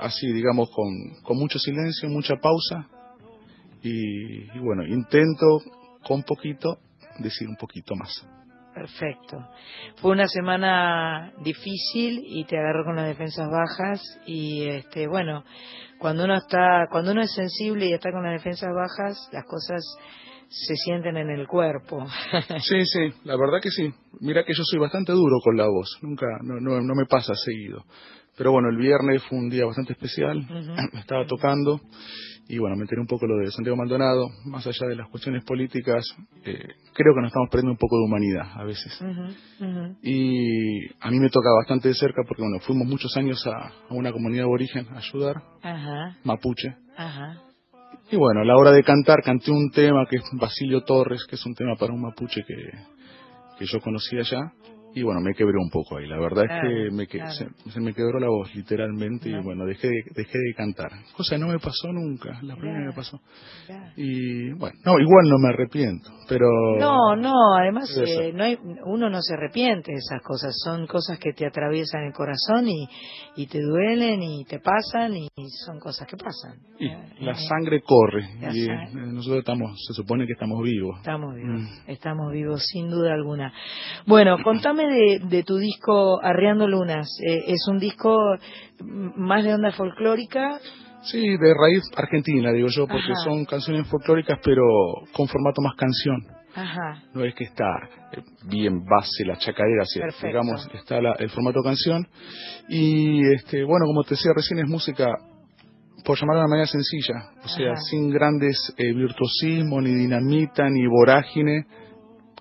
[0.00, 0.86] así, digamos, con,
[1.24, 2.86] con mucho silencio, mucha pausa
[3.82, 5.60] y, y bueno, intento
[6.06, 6.78] con poquito
[7.18, 8.24] decir un poquito más.
[8.76, 9.38] Perfecto.
[10.02, 15.44] Fue una semana difícil y te agarró con las defensas bajas y este bueno,
[15.98, 19.82] cuando uno está cuando uno es sensible y está con las defensas bajas, las cosas
[20.50, 22.04] se sienten en el cuerpo.
[22.60, 23.94] Sí, sí, la verdad que sí.
[24.20, 27.32] Mira que yo soy bastante duro con la voz, nunca, no, no, no me pasa
[27.34, 27.82] seguido.
[28.36, 30.46] Pero bueno, el viernes fue un día bastante especial,
[30.94, 31.80] estaba tocando
[32.48, 35.44] y bueno, me enteré un poco lo de Santiago Maldonado, más allá de las cuestiones
[35.44, 36.04] políticas,
[36.44, 36.54] eh,
[36.94, 38.96] creo que nos estamos perdiendo un poco de humanidad a veces.
[40.02, 43.94] Y a mí me toca bastante de cerca porque bueno, fuimos muchos años a, a
[43.94, 45.42] una comunidad aborigen a ayudar,
[46.22, 46.76] mapuche,
[48.10, 51.34] y bueno, a la hora de cantar canté un tema que es Basilio Torres, que
[51.34, 52.54] es un tema para un mapuche que,
[53.58, 54.52] que yo conocí allá.
[54.96, 56.06] Y bueno, me quebré un poco ahí.
[56.08, 57.32] La verdad es que me que- claro.
[57.32, 60.90] se, se me quebró la voz literalmente y bueno, dejé de, dejé de cantar.
[61.16, 63.20] Cosa que no me pasó nunca, la primera que me pasó.
[63.96, 66.46] Y bueno, no, igual no me arrepiento, pero...
[66.78, 71.18] No, no, además eh, no hay, uno no se arrepiente de esas cosas, son cosas
[71.18, 72.88] que te atraviesan el corazón y,
[73.36, 75.28] y te duelen y te pasan y
[75.66, 76.56] son cosas que pasan.
[76.78, 79.02] Y la sangre corre La y sangre.
[79.08, 80.96] eh, nosotros estamos, se supone que estamos vivos.
[80.98, 81.90] Estamos vivos, Mm.
[81.90, 83.52] estamos vivos sin duda alguna.
[84.06, 87.08] Bueno, contame de, de tu disco Arreando Lunas.
[87.26, 88.16] Eh, es un disco
[89.16, 90.58] más de onda folclórica.
[91.02, 93.24] Sí, de raíz argentina, digo yo, porque Ajá.
[93.24, 94.62] son canciones folclóricas, pero
[95.12, 96.22] con formato más canción.
[96.54, 97.68] Ajá, No es que está
[98.12, 102.06] eh, bien base la chacarera, si digamos, está la- el formato canción.
[102.68, 105.06] Y este, bueno, como te decía recién, es música,
[106.04, 107.80] por llamarla de una manera sencilla, o sea, Ajá.
[107.90, 111.66] sin grandes eh, virtuosismo, ni dinamita, ni vorágine,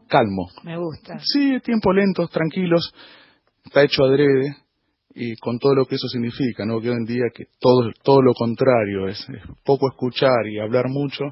[0.07, 0.47] calmo.
[0.63, 1.17] me gusta.
[1.21, 2.93] Sí, tiempos lentos, tranquilos,
[3.63, 4.55] está hecho adrede
[5.13, 6.81] y con todo lo que eso significa, ¿no?
[6.81, 10.85] Que hoy en día que todo, todo lo contrario, es, es poco escuchar y hablar
[10.89, 11.23] mucho,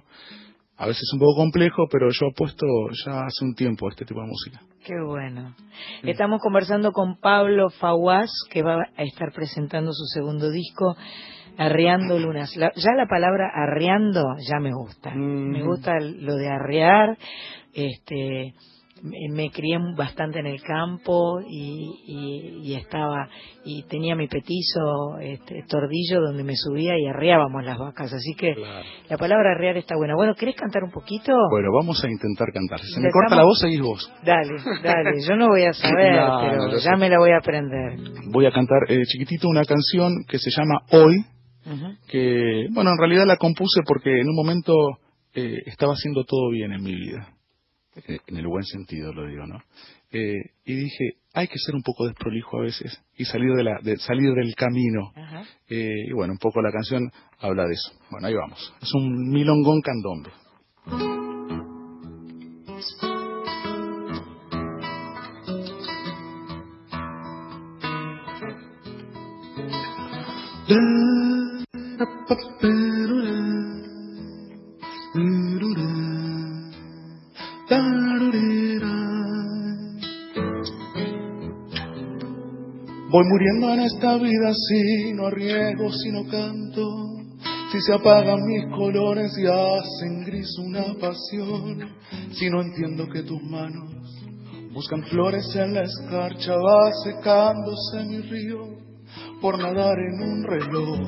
[0.78, 2.66] a veces es un poco complejo, pero yo apuesto
[3.06, 4.62] ya hace un tiempo a este tipo de música.
[4.86, 5.56] Qué bueno.
[6.02, 10.96] Estamos conversando con Pablo Fawaz, que va a estar presentando su segundo disco,
[11.58, 12.56] Arreando Lunas.
[12.58, 15.14] La- ya la palabra arreando ya me gusta.
[15.14, 17.16] Me gusta lo de arrear.
[17.74, 18.54] Este,
[19.02, 23.28] me, crié bastante en el campo y, y- y estaba
[23.66, 28.14] y tenía mi petizo este, tordillo donde me subía y arreábamos las vacas.
[28.14, 28.54] Así que
[29.10, 30.16] la palabra arrear está buena.
[30.16, 31.34] Bueno, ¿querés cantar un poquito?
[31.52, 32.80] Bueno, vamos a intentar cantar.
[32.80, 34.10] Si se me corta la voz, seguís vos.
[34.24, 36.98] Dale, dale, yo no voy a saber, No, pero no, ya sé.
[36.98, 37.98] me la voy a aprender.
[38.32, 41.26] Voy a cantar eh, chiquitito una canción que se llama Hoy,
[42.08, 44.74] que, bueno, en realidad la compuse porque en un momento
[45.34, 47.33] eh, estaba haciendo todo bien en mi vida.
[47.96, 49.62] Eh, en el buen sentido lo digo, ¿no?
[50.12, 53.80] Eh, y dije, hay que ser un poco desprolijo a veces y salir, de la,
[53.82, 55.12] de, salir del camino.
[55.16, 55.44] Ajá.
[55.68, 57.92] Eh, y bueno, un poco la canción habla de eso.
[58.10, 58.74] Bueno, ahí vamos.
[58.82, 60.32] Es un milongón candombe.
[83.24, 86.90] Voy muriendo en esta vida si no arriesgo, si no canto,
[87.72, 91.90] si se apagan mis colores y hacen gris una pasión,
[92.34, 93.94] si no entiendo que tus manos
[94.74, 98.60] buscan flores en la escarcha, va secándose mi río
[99.40, 101.00] por nadar en un reloj.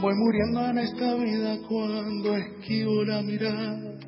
[0.00, 3.98] Voy muriendo en esta vida cuando esquivo la mirada,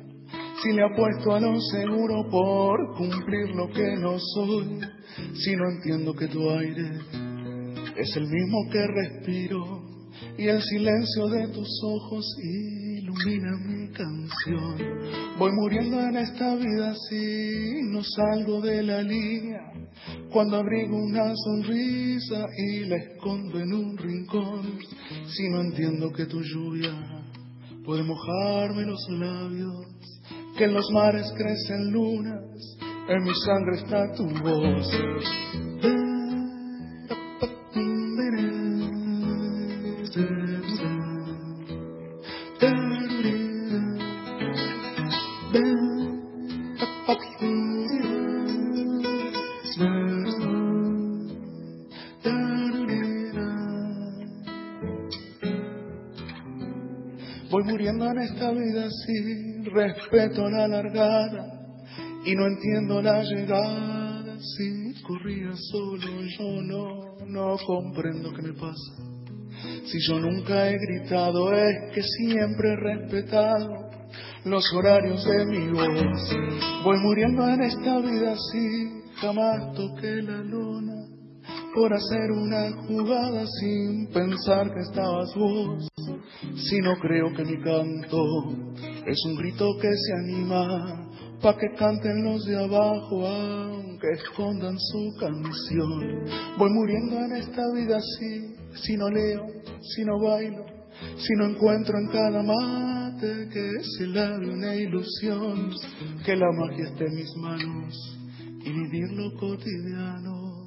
[0.63, 4.79] si le apuesto a lo seguro por cumplir lo que no soy,
[5.35, 7.26] si no entiendo que tu aire
[7.97, 9.81] es el mismo que respiro
[10.37, 15.37] y el silencio de tus ojos ilumina mi canción.
[15.37, 19.71] Voy muriendo en esta vida si no salgo de la línea,
[20.31, 24.79] cuando abrigo una sonrisa y la escondo en un rincón,
[25.27, 26.93] si no entiendo que tu lluvia
[27.83, 29.87] puede mojarme los labios,
[30.57, 32.77] que en los mares crecen lunas,
[33.09, 35.96] en mi sangre está tu voz.
[58.09, 61.45] En esta vida sin respeto la largada
[62.25, 64.37] y no entiendo la llegada.
[64.39, 68.93] Si corría solo yo no, no comprendo qué me pasa.
[69.87, 73.89] Si yo nunca he gritado es que siempre he respetado
[74.45, 76.37] los horarios de mi voz.
[76.85, 80.95] Voy muriendo en esta vida sin jamás toqué la luna
[81.75, 85.89] por hacer una jugada sin pensar que estabas vos.
[86.41, 88.23] Si no creo que mi canto
[89.05, 91.07] es un grito que se anima
[91.41, 96.25] pa' que canten los de abajo aunque escondan su canción.
[96.57, 99.45] Voy muriendo en esta vida así, si no leo,
[99.81, 100.65] si no bailo,
[101.17, 105.71] si no encuentro en cada mate que es el de una ilusión,
[106.25, 108.17] que la magia esté en mis manos
[108.63, 110.57] y vivir lo cotidiano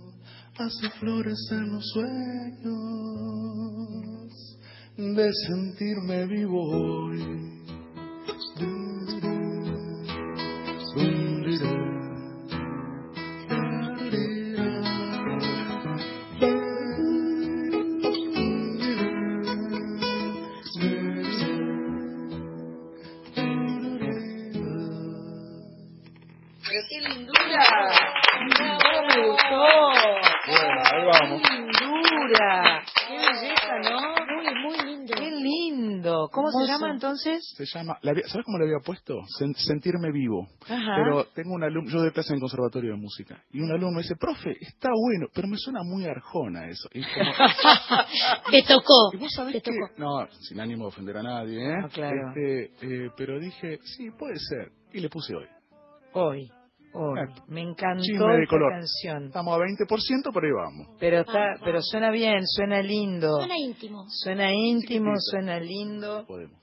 [0.59, 3.11] hace florecer los sueños
[5.01, 7.51] de sentirme vivo hoy.
[37.01, 37.55] Entonces?
[37.57, 39.15] Se llama, ¿sabes cómo le había puesto?
[39.41, 40.47] Sen- sentirme vivo.
[40.69, 40.97] Ajá.
[41.03, 43.97] Pero tengo un alumno, yo doy clase en el conservatorio de música, y un alumno
[43.97, 46.89] me dice, profe, está bueno, pero me suena muy arjona eso.
[46.93, 47.33] Y como,
[48.51, 49.11] Te tocó.
[49.13, 49.99] ¿Y vos sabés Te que- tocó.
[49.99, 51.79] No, sin ánimo de ofender a nadie, ¿eh?
[51.81, 52.29] No, claro.
[52.29, 52.65] Este,
[53.07, 54.71] eh, pero dije, sí, puede ser.
[54.93, 55.47] Y le puse hoy.
[56.13, 56.51] Hoy.
[56.93, 57.21] Hoy.
[57.21, 57.45] Exacto.
[57.47, 58.73] Me encantó de esta color.
[58.73, 59.27] canción.
[59.27, 60.97] Estamos a 20%, pero ahí vamos.
[60.99, 63.37] Pero está, pero suena bien, suena lindo.
[63.39, 64.05] Suena íntimo.
[64.09, 65.21] Suena íntimo, Chiquitito.
[65.31, 66.25] suena lindo.
[66.27, 66.59] Podemos.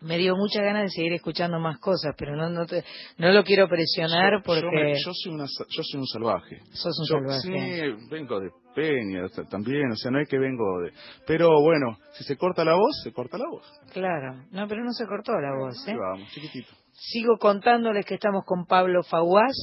[0.00, 2.84] Me dio muchas ganas de seguir escuchando más cosas, pero no no, te-
[3.16, 6.60] no lo quiero presionar Yo- porque Yo, me- yo soy una, yo soy un salvaje.
[6.72, 7.90] sos un Yo- salvaje.
[7.98, 10.92] Sí, vengo de Peña también, o sea, no es que vengo de...
[11.26, 13.66] Pero bueno, si se corta la voz, se corta la voz.
[13.92, 15.90] Claro, no, pero no se cortó la voz, ¿eh?
[15.90, 16.70] Ahí vamos, chiquitito.
[17.00, 19.56] Sigo contándoles que estamos con Pablo Faguás.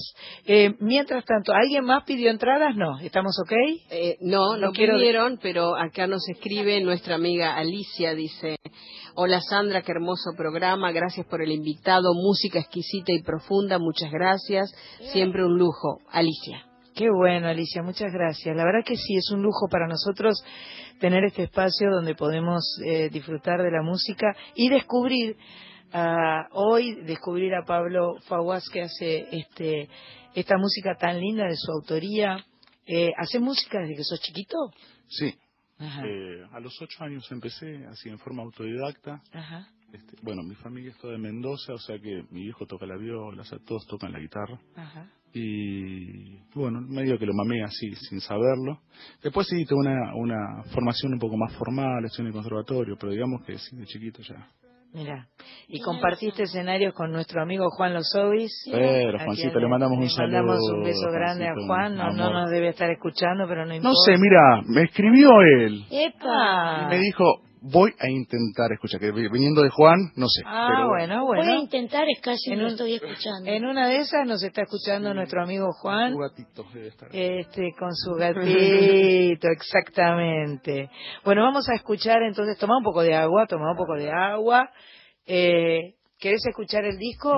[0.46, 2.76] Eh, mientras tanto, ¿alguien más pidió entradas?
[2.78, 3.52] No, ¿estamos ok?
[3.92, 8.56] Eh, no, No no quiero- pidieron, pero acá nos escribe nuestra amiga Alicia, dice,
[9.16, 14.74] hola Sandra, qué hermoso programa, gracias por el invitado, música exquisita y profunda, muchas gracias,
[15.12, 16.00] siempre un lujo.
[16.12, 16.66] Alicia.
[16.96, 18.56] Qué bueno, Alicia, muchas gracias.
[18.56, 20.42] La verdad que sí, es un lujo para nosotros
[21.02, 25.36] tener este espacio donde podemos eh, disfrutar de la música y descubrir,
[25.94, 29.90] ah, hoy, descubrir a Pablo Faguás que hace este,
[30.34, 32.38] esta música tan linda de su autoría.
[32.86, 34.58] Eh, ¿Hace música desde que sos chiquito?
[35.08, 35.34] Sí,
[35.80, 36.04] Ajá.
[36.06, 39.22] eh, a los ocho años empecé, así en forma autodidacta.
[39.32, 39.68] Ajá.
[39.92, 42.98] Este, bueno, mi familia es toda de Mendoza, o sea que mi hijo toca la
[42.98, 44.60] viola, o sea, todos tocan la guitarra.
[44.76, 45.10] Ajá.
[45.34, 48.82] Y bueno, medio que lo mamé así, sin saberlo.
[49.22, 53.12] Después sí, tuve una, una formación un poco más formal, estoy en el conservatorio, pero
[53.12, 54.48] digamos que sí, de chiquito ya.
[54.96, 55.28] Mira,
[55.68, 58.64] y compartiste escenarios con nuestro amigo Juan Lozovis.
[58.72, 61.96] Pero, a Juancito, le mandamos un le mandamos saludo, un beso grande a Juancito, Juan.
[61.98, 63.90] No, no nos debe estar escuchando, pero no importa.
[63.90, 66.84] No sé, mira, me escribió él ¡Epa!
[66.84, 67.26] y me dijo,
[67.72, 70.42] voy a intentar escuchar, que viniendo de Juan, no sé.
[70.46, 71.62] Ah, pero bueno, Voy a bueno.
[71.62, 73.50] intentar, es casi En un- estoy escuchando.
[73.50, 76.14] En una de esas nos está escuchando nuestro amigo Juan.
[76.14, 77.10] Un gatito debe estar.
[77.12, 80.90] Este, con su gatito, exactamente.
[81.24, 84.70] Bueno, vamos a escuchar entonces, toma un poco de agua, toma un poco de agua.
[85.26, 87.32] Eh, ¿Querés escuchar el disco?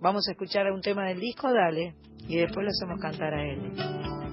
[0.00, 1.94] Vamos a escuchar un tema del disco, dale.
[2.28, 4.23] Y después lo hacemos cantar a él.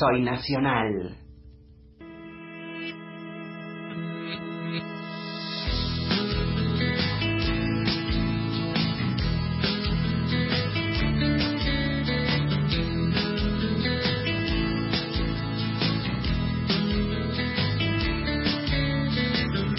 [0.00, 1.14] Soy nacional.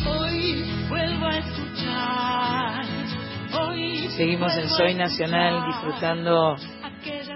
[0.05, 2.85] Hoy vuelvo a escuchar.
[3.59, 6.57] Hoy Seguimos en Soy Nacional disfrutando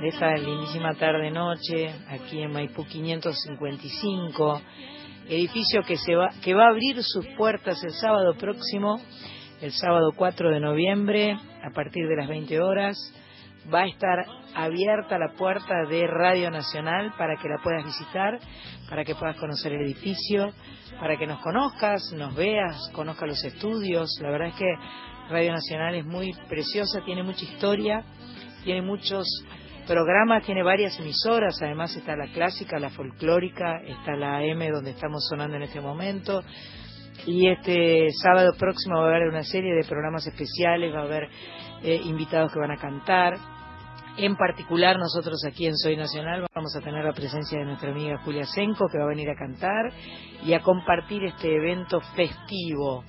[0.06, 4.62] de esta lindísima tarde-noche aquí en Maipú 555,
[5.28, 9.02] edificio que, se va, que va a abrir sus puertas el sábado próximo,
[9.62, 12.96] el sábado 4 de noviembre, a partir de las 20 horas.
[13.74, 18.38] Va a estar abierta la puerta de Radio Nacional para que la puedas visitar,
[18.88, 20.54] para que puedas conocer el edificio,
[21.00, 24.08] para que nos conozcas, nos veas, conozcas los estudios.
[24.22, 24.72] La verdad es que
[25.32, 28.04] Radio Nacional es muy preciosa, tiene mucha historia,
[28.64, 29.26] tiene muchos
[29.86, 35.26] programas, tiene varias emisoras, además está la clásica, la folclórica, está la AM donde estamos
[35.30, 36.44] sonando en este momento.
[37.26, 41.30] Y este sábado próximo va a haber una serie de programas especiales, va a haber
[41.84, 43.38] eh, invitados que van a cantar.
[44.18, 48.18] En particular, nosotros aquí en Soy Nacional vamos a tener la presencia de nuestra amiga
[48.20, 49.92] Julia Senco, que va a venir a cantar
[50.46, 53.04] y a compartir este evento festivo.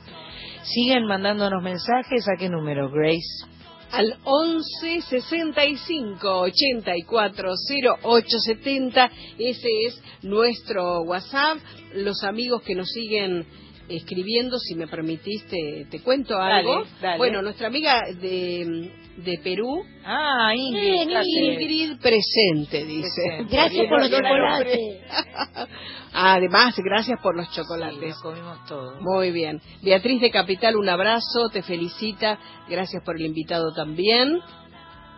[0.62, 2.26] Siguen mandándonos mensajes.
[2.28, 3.55] ¿A qué número, Grace?
[3.90, 7.54] Al 11 65 84
[8.02, 9.10] 08 70.
[9.38, 11.58] Ese es nuestro WhatsApp.
[11.94, 13.46] Los amigos que nos siguen
[13.88, 16.80] escribiendo, si me permitiste, te cuento algo.
[16.84, 17.18] Dale, dale.
[17.18, 20.94] Bueno, nuestra amiga de, de Perú, Ah, Ingrid.
[21.02, 23.22] Ingrid, Ingrid presente, dice.
[23.26, 23.56] Presente.
[23.56, 24.78] Gracias por los chocolates.
[26.12, 28.00] Además, gracias por los Sí, chocolates.
[28.08, 29.00] nos comimos todo.
[29.00, 29.60] Muy bien.
[29.82, 32.38] Beatriz de Capital, un abrazo, te felicita.
[32.68, 34.38] Gracias por el invitado también.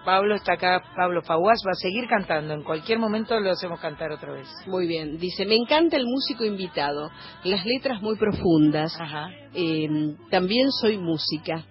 [0.05, 2.55] Pablo está acá, Pablo Faguas va a seguir cantando.
[2.55, 4.49] En cualquier momento lo hacemos cantar otra vez.
[4.67, 5.19] Muy bien.
[5.19, 7.11] Dice, me encanta el músico invitado.
[7.45, 8.99] Las letras muy profundas.
[9.01, 9.31] Ajá.
[9.55, 9.89] Eh,
[10.31, 11.65] también soy música.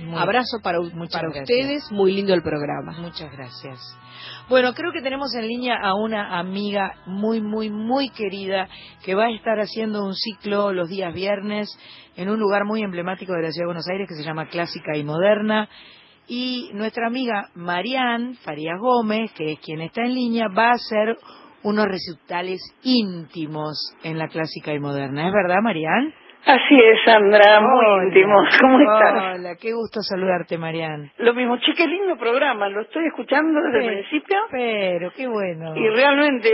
[0.00, 1.42] Muy- Abrazo para, Muchas para gracias.
[1.50, 1.92] ustedes.
[1.92, 2.92] Muy lindo el programa.
[3.00, 3.78] Muchas gracias.
[4.48, 8.68] Bueno, creo que tenemos en línea a una amiga muy, muy, muy querida
[9.04, 11.68] que va a estar haciendo un ciclo los días viernes
[12.16, 14.96] en un lugar muy emblemático de la ciudad de Buenos Aires que se llama Clásica
[14.96, 15.68] y Moderna.
[16.32, 21.18] Y nuestra amiga Marianne Farías Gómez, que es quien está en línea, va a hacer
[21.64, 25.26] unos recitales íntimos en la Clásica y Moderna.
[25.26, 26.14] ¿Es verdad, Marianne?
[26.46, 28.04] Así es, Sandra, muy Hola.
[28.04, 28.48] íntimos.
[28.60, 29.34] ¿Cómo estás?
[29.38, 31.10] Hola, qué gusto saludarte, Marian.
[31.18, 35.76] Lo mismo, che, qué lindo programa, lo estoy escuchando desde el principio Pero, qué bueno.
[35.76, 36.50] y realmente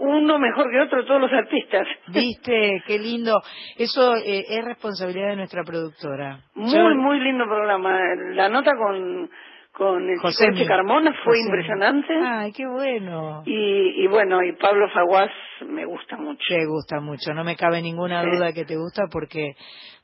[0.00, 1.86] uno mejor que otro, todos los artistas.
[2.08, 3.40] Viste, qué lindo.
[3.78, 6.40] Eso eh, es responsabilidad de nuestra productora.
[6.54, 7.96] Muy, Yo- muy lindo programa.
[8.34, 9.30] La nota con,
[9.72, 12.14] con el José Mi- Carmona fue José impresionante.
[12.22, 13.42] Ay, qué bueno.
[13.46, 15.30] Y, y bueno, y Pablo Faguás
[15.66, 16.42] me gusta mucho.
[16.48, 18.30] Te gusta mucho, no me cabe ninguna Sí.
[18.30, 19.54] duda que te gusta porque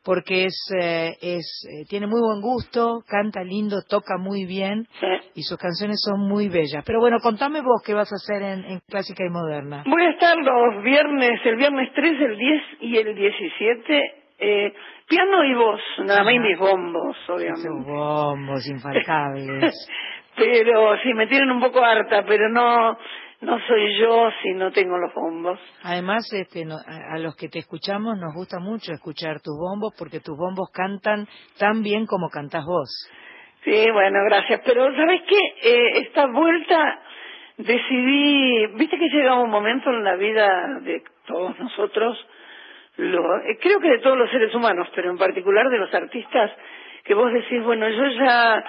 [0.05, 4.87] porque es eh, es eh, tiene muy buen gusto, canta lindo, toca muy bien
[5.35, 6.83] y sus canciones son muy bellas.
[6.87, 9.85] Pero bueno, contame vos qué vas a hacer en, en clásica y moderna.
[9.87, 14.73] Voy a estar los viernes, el viernes 3, el 10 y el 17, eh,
[15.09, 17.61] piano y voz, nada más y mis bombos, obviamente.
[17.69, 19.75] Esos bombos infaltables.
[20.37, 22.97] pero sí, me tienen un poco harta, pero no
[23.41, 25.61] no soy yo si no tengo los bombos.
[25.85, 30.21] Además, este, no- a, los que te escuchamos nos gusta mucho escuchar tus bombos porque
[30.21, 31.27] tus bombos cantan
[31.59, 32.89] tan bien como cantas vos.
[33.65, 34.61] Sí, bueno, gracias.
[34.65, 35.39] Pero, ¿sabes qué?
[35.69, 37.01] Eh, esta vuelta
[37.59, 42.17] decidí, viste que llega un momento en la vida de todos nosotros,
[42.99, 46.51] lo, eh, creo que de todos los seres humanos, pero en particular de los artistas,
[47.05, 48.65] que vos decís, bueno, yo ya,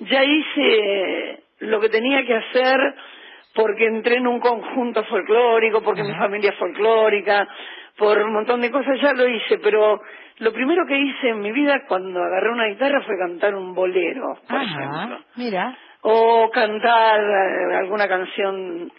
[0.00, 2.94] ya hice lo que tenía que hacer
[3.54, 7.48] porque entré en un conjunto folclórico, porque mi familia es folclórica,
[7.96, 10.00] por un montón de cosas ya lo hice, pero
[10.38, 14.38] lo primero que hice en mi vida cuando agarré una guitarra fue cantar un bolero,
[14.48, 15.76] por ejemplo mira.
[16.02, 18.90] o cantar eh, alguna canción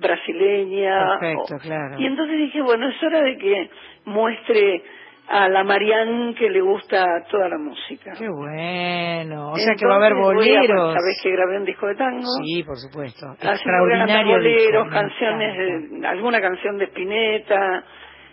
[0.00, 1.18] brasileña.
[1.20, 1.96] Perfecto, o- claro.
[1.98, 3.70] Y entonces dije, bueno, es hora de que
[4.04, 4.82] muestre
[5.30, 8.12] a la Marianne que le gusta toda la música.
[8.18, 9.50] Qué bueno.
[9.52, 10.94] O sea que va a haber boleros.
[10.94, 12.26] Sabés que grabé un disco de tango.
[12.42, 13.26] Sí, por supuesto.
[13.40, 14.36] Extraordinario.
[14.36, 15.56] boleros, disco, canciones,
[16.00, 17.84] de- alguna canción de Spinetta.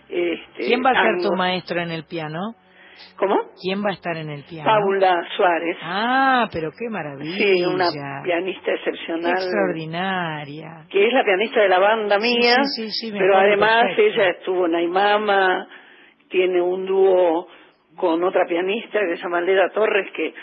[0.08, 1.30] Este, ¿Quién va a ser tango.
[1.32, 2.40] tu maestro en el piano?
[3.18, 3.36] ¿Cómo?
[3.62, 4.70] ¿Quién va a estar en el piano?
[4.70, 5.78] Paula Suárez.
[5.82, 7.38] Ah, pero qué maravilla.
[7.38, 7.90] Sí, una
[8.24, 9.32] pianista excepcional.
[9.34, 10.86] Extraordinaria.
[10.90, 14.22] que es la pianista de la banda mía, sí, sí, sí, pero además perfecto.
[14.22, 15.68] ella estuvo en Aymama,
[16.30, 17.48] tiene un dúo
[17.96, 20.34] con otra pianista que se llama Leda Torres, que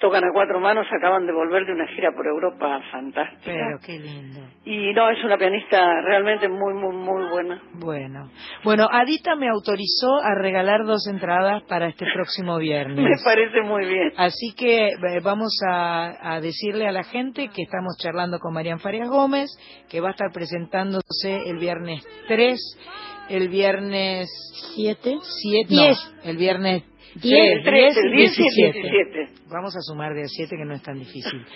[0.00, 3.44] tocan a cuatro manos, acaban de volver de una gira por Europa fantástica.
[3.44, 4.40] Pero qué lindo.
[4.64, 7.62] Y no, es una pianista realmente muy, muy, muy buena.
[7.74, 8.30] Bueno,
[8.64, 12.96] bueno, Adita me autorizó a regalar dos entradas para este próximo viernes.
[13.04, 14.12] Me parece muy bien.
[14.16, 18.80] Así que eh, vamos a, a decirle a la gente que estamos charlando con Marian
[18.80, 19.50] Farias Gómez,
[19.90, 22.58] que va a estar presentándose el viernes 3,
[23.28, 24.28] el viernes
[24.74, 25.98] 7, 7, Diez.
[26.24, 26.84] el viernes
[27.14, 28.72] 10, 10 el y 10 y el 17.
[28.82, 29.28] 17.
[29.50, 31.44] Vamos a sumar de 7 que no es tan difícil.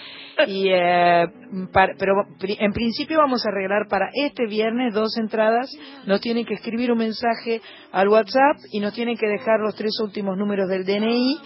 [0.48, 1.26] Y, eh,
[1.72, 5.70] par- pero en principio vamos a arreglar para este viernes dos entradas.
[6.06, 7.60] Nos tienen que escribir un mensaje
[7.92, 11.36] al WhatsApp y nos tienen que dejar los tres últimos números del DNI.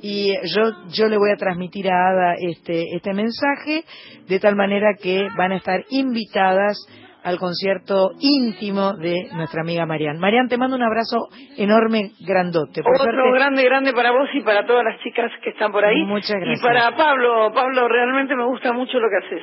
[0.00, 0.62] Y yo,
[0.94, 3.84] yo le voy a transmitir a Ada este, este mensaje
[4.28, 6.78] de tal manera que van a estar invitadas
[7.24, 10.18] al concierto íntimo de nuestra amiga Marian.
[10.18, 12.82] Marian, te mando un abrazo enorme, grandote.
[12.82, 15.84] Por Otro suerte- grande, grande para vos y para todas las chicas que están por
[15.84, 16.04] ahí.
[16.04, 16.60] Muchas gracias.
[16.60, 19.42] Y para Pablo, Pablo, realmente me gusta mucho lo que haces.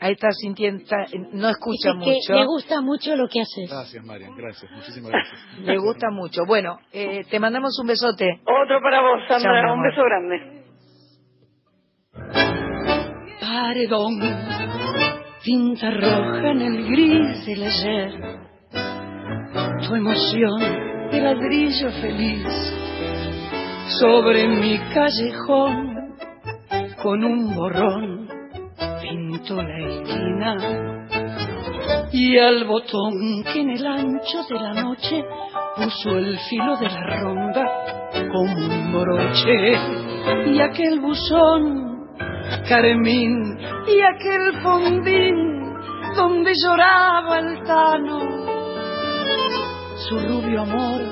[0.00, 0.84] Ahí está sintiendo,
[1.32, 2.32] no escucha Dice que mucho.
[2.34, 3.68] le gusta mucho lo que haces.
[3.68, 5.58] Gracias, Marian, gracias, muchísimas gracias.
[5.64, 6.42] Le gusta mucho.
[6.46, 8.40] Bueno, eh, te mandamos un besote.
[8.44, 9.60] Otro para vos, Sandra.
[9.62, 10.62] Chao, un beso grande.
[13.40, 14.20] Paredón,
[15.48, 18.12] tinta roja en el gris del ayer,
[19.80, 20.60] tu emoción
[21.10, 22.44] de ladrillo feliz
[23.98, 26.18] sobre mi callejón
[27.02, 28.28] con un borrón
[29.00, 30.56] pintó la esquina
[32.12, 35.24] y al botón que en el ancho de la noche
[35.76, 37.64] puso el filo de la ronda
[38.30, 39.78] como un broche.
[40.46, 41.87] Y aquel buzón
[42.68, 45.74] carmín y aquel fondín
[46.16, 48.20] donde lloraba el tano
[49.96, 51.02] su rubio amor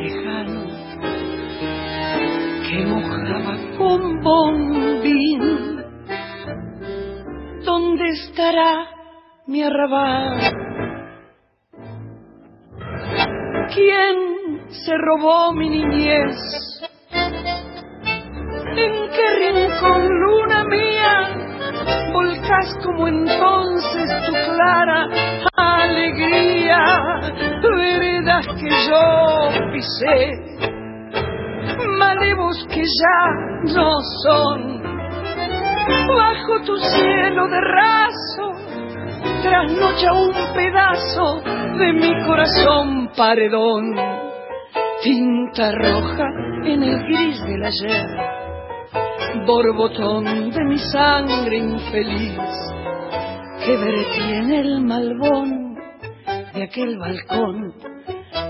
[0.00, 0.64] lejano
[2.68, 5.78] que mojaba con bombín
[7.68, 8.86] ¿Dónde estará
[9.46, 10.40] mi arrabal?
[13.74, 16.67] ¿Quién se robó mi niñez?
[18.80, 21.14] ¿En qué rincón, luna mía,
[22.12, 25.08] volcás como entonces tu clara
[25.56, 26.78] alegría?
[27.78, 30.32] Veredas que yo pisé,
[31.98, 33.20] malevos que ya
[33.74, 33.90] no
[34.24, 34.82] son,
[36.08, 38.52] bajo tu cielo de raso,
[39.42, 41.40] trasnocha un pedazo
[41.78, 43.94] de mi corazón paredón
[45.02, 46.28] tinta roja
[46.64, 48.37] en el gris del ayer,
[49.46, 52.38] borbotón de mi sangre infeliz,
[53.64, 55.74] que vertí en el malvón
[56.54, 57.74] de aquel balcón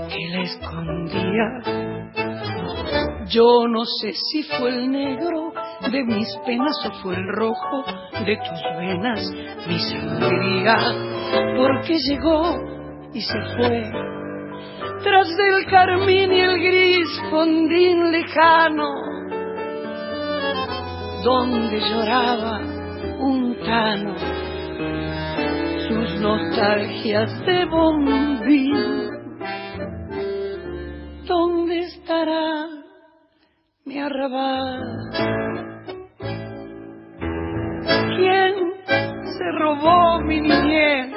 [0.09, 1.89] que la escondía.
[3.27, 5.53] Yo no sé si fue el negro
[5.91, 7.83] de mis penas o fue el rojo
[8.25, 9.31] de tus venas,
[9.67, 10.77] mi sangría,
[11.55, 12.57] porque llegó
[13.13, 13.91] y se fue.
[15.03, 18.89] Tras del carmín y el gris fondín lejano,
[21.23, 22.59] donde lloraba
[23.19, 24.15] un tano,
[25.87, 29.09] sus nostalgias de bombín.
[31.25, 32.67] ¿Dónde estará
[33.85, 34.81] mi arrabal?
[38.15, 38.53] ¿Quién
[39.37, 41.13] se robó mi niñez?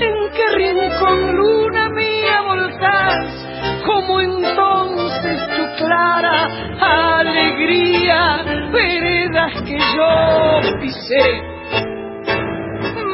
[0.00, 3.82] ¿En qué rincón luna mía volcás?
[3.86, 5.01] Como entonces
[5.82, 6.48] clara
[6.80, 8.42] alegría,
[8.72, 11.42] veredas que yo pisé,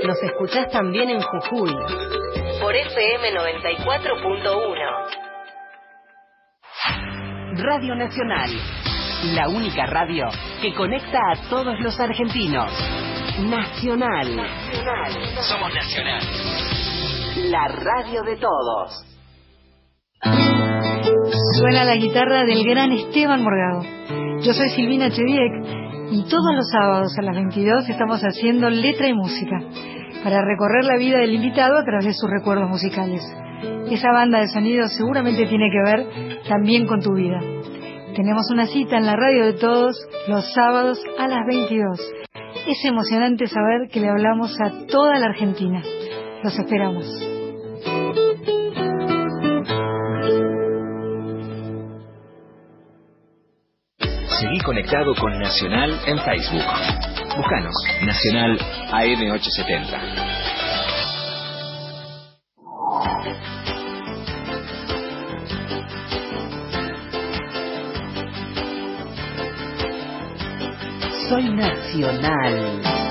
[0.05, 1.74] Nos escuchás también en Jujuy.
[2.60, 5.27] Por FM 94.1.
[7.59, 8.51] Radio Nacional.
[9.35, 10.28] La única radio
[10.60, 12.70] que conecta a todos los argentinos.
[13.40, 14.47] Nacional.
[15.40, 16.23] Somos Nacional.
[17.51, 19.05] La radio de todos.
[21.59, 23.82] Suena la guitarra del gran Esteban Morgado.
[24.43, 29.15] Yo soy Silvina Chediek y todos los sábados a las 22 estamos haciendo letra y
[29.15, 29.61] música
[30.23, 33.23] para recorrer la vida del invitado a través de sus recuerdos musicales.
[33.91, 36.07] Esa banda de sonido seguramente tiene que ver
[36.49, 37.41] también con tu vida.
[38.15, 39.97] Tenemos una cita en la radio de todos
[40.28, 42.01] los sábados a las 22.
[42.66, 45.83] Es emocionante saber que le hablamos a toda la Argentina.
[46.43, 47.36] Los esperamos.
[54.41, 56.63] Seguí conectado con Nacional en Facebook.
[57.37, 58.59] Búscanos, Nacional
[58.93, 60.27] AM870.
[71.31, 73.06] Soy nacional.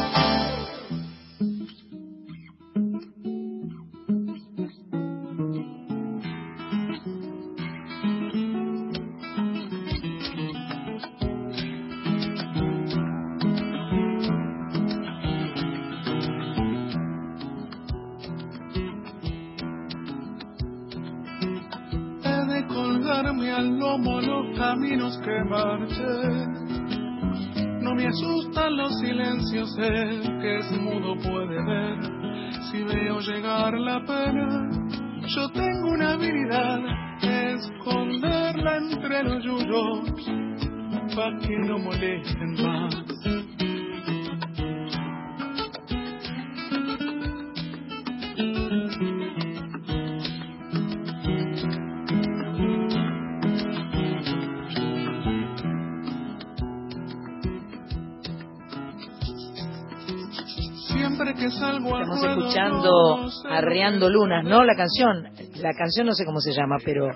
[64.45, 65.29] No la canción.
[65.55, 67.07] La canción no sé cómo se llama, pero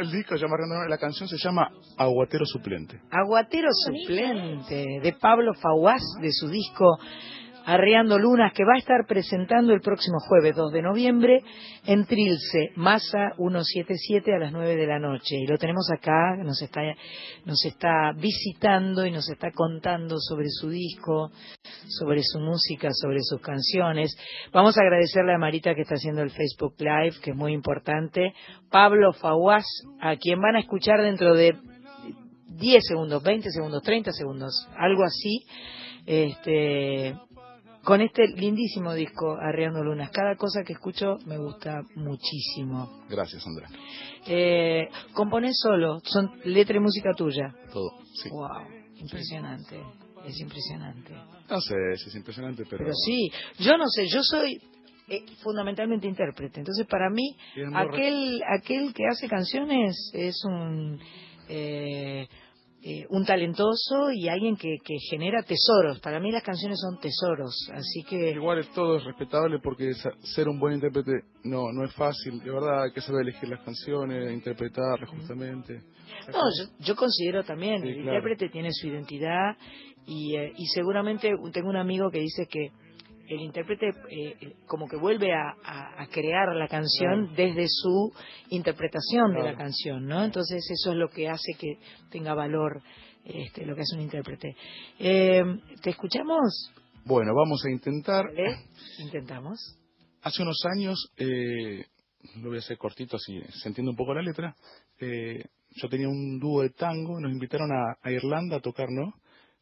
[0.00, 0.56] El disco se llama
[0.88, 3.00] la canción se llama Aguatero Suplente.
[3.10, 6.98] Aguatero Suplente de Pablo Fawaz de su disco
[7.68, 11.42] Arreando Lunas que va a estar presentando el próximo jueves 2 de noviembre
[11.84, 15.34] en Trilce, Masa 177 a las 9 de la noche.
[15.34, 16.80] Y lo tenemos acá, nos está,
[17.44, 21.32] nos está visitando y nos está contando sobre su disco,
[21.88, 24.16] sobre su música, sobre sus canciones.
[24.52, 28.32] Vamos a agradecerle a Marita que está haciendo el Facebook Live, que es muy importante.
[28.70, 29.66] Pablo Fawaz,
[30.00, 31.56] a quien van a escuchar dentro de
[32.46, 35.44] 10 segundos, 20 segundos, 30 segundos, algo así,
[36.06, 37.16] este,
[37.86, 40.10] con este lindísimo disco, Arreando Lunas.
[40.10, 43.04] Cada cosa que escucho me gusta muchísimo.
[43.08, 43.68] Gracias, Andrea.
[44.26, 47.54] Eh, componés solo, son letra y música tuya.
[47.72, 48.28] Todo, sí.
[48.28, 49.80] Wow, impresionante,
[50.26, 51.14] es impresionante.
[51.48, 52.78] No sé es impresionante, pero...
[52.78, 53.30] Pero sí,
[53.60, 54.60] yo no sé, yo soy
[55.06, 57.36] eh, fundamentalmente intérprete, entonces para mí
[57.72, 60.98] aquel aquel que hace canciones es un
[61.48, 62.26] eh,
[62.88, 65.98] eh, un talentoso y alguien que, que genera tesoros.
[65.98, 69.92] Para mí las canciones son tesoros, así que Igual es todo es respetable porque
[70.22, 71.10] ser un buen intérprete
[71.42, 72.38] no no es fácil.
[72.38, 75.82] De verdad hay que saber elegir las canciones, interpretarlas justamente.
[76.32, 78.08] No, yo, yo considero también, Sí, el claro.
[78.18, 79.56] intérprete tiene su identidad
[80.06, 82.70] y, eh, y seguramente tengo un amigo que dice que
[83.28, 88.12] el intérprete eh, eh, como que vuelve a, a- a crear la canción desde su
[88.50, 90.24] interpretación de la canción, ¿no?
[90.24, 91.78] Entonces eso es lo que hace que
[92.10, 92.82] tenga valor
[93.24, 94.54] este, lo que hace un intérprete.
[94.98, 95.42] Eh,
[95.82, 96.72] ¿Te escuchamos?
[97.04, 98.24] Bueno, vamos a intentar.
[98.26, 98.56] ¿Vale?
[98.98, 99.58] Intentamos.
[100.22, 101.84] Hace unos años, eh,
[102.36, 104.54] lo voy a hacer cortito así se entiende un poco la letra.
[105.00, 105.44] eh,
[105.78, 109.12] yo tenía un dúo de tango, nos invitaron a, a Irlanda a tocar, ¿no?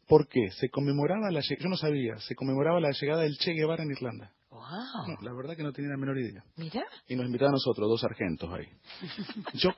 [0.06, 0.50] ¿Por qué?
[0.52, 4.32] Se conmemoraba la yo no sabía, se conmemoraba la llegada del Che Guevara en Irlanda.
[4.50, 5.08] Wow.
[5.08, 6.44] No, la verdad que no tenía la menor idea.
[6.56, 6.84] Mira.
[7.08, 8.66] Y nos invitaron a nosotros, dos sargentos ahí.
[9.54, 9.70] Yo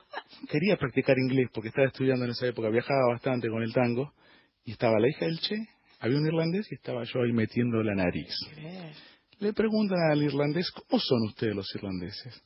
[0.49, 4.13] quería practicar inglés porque estaba estudiando en esa época, viajaba bastante con el tango,
[4.63, 5.55] y estaba la hija del Che,
[5.99, 8.33] había un irlandés y estaba yo ahí metiendo la nariz.
[9.39, 12.43] Le preguntan al irlandés, ¿cómo son ustedes los irlandeses?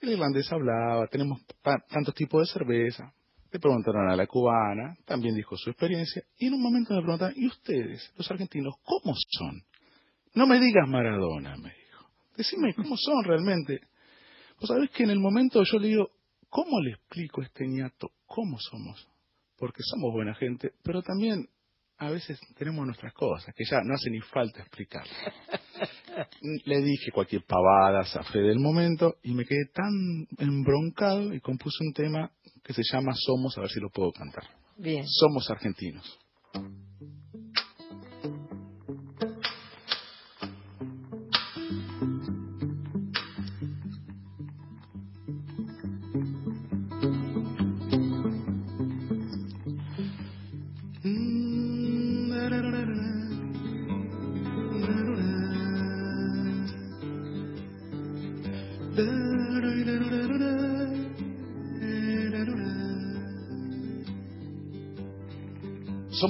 [0.00, 1.40] El irlandés hablaba, tenemos
[1.88, 3.12] tantos tipos de cerveza.
[3.54, 7.34] Le preguntaron a la cubana, también dijo su experiencia, y en un momento me preguntaron,
[7.36, 9.62] ¿y ustedes, los argentinos, cómo son?
[10.34, 12.10] No me digas Maradona, me dijo.
[12.36, 13.78] Decime, ¿cómo son realmente?
[14.58, 16.10] Vos sabés que en el momento yo le digo,
[16.48, 19.08] ¿cómo le explico a este ñato cómo somos?
[19.56, 21.48] Porque somos buena gente, pero también
[21.98, 25.04] a veces tenemos nuestras cosas, que ya no hace ni falta explicar.
[26.64, 31.92] Le dije cualquier pavada, zafé del momento, y me quedé tan embroncado y compuse un
[31.92, 32.32] tema
[32.64, 34.44] que se llama Somos, a ver si lo puedo cantar.
[34.76, 35.06] Bien.
[35.06, 36.18] Somos argentinos.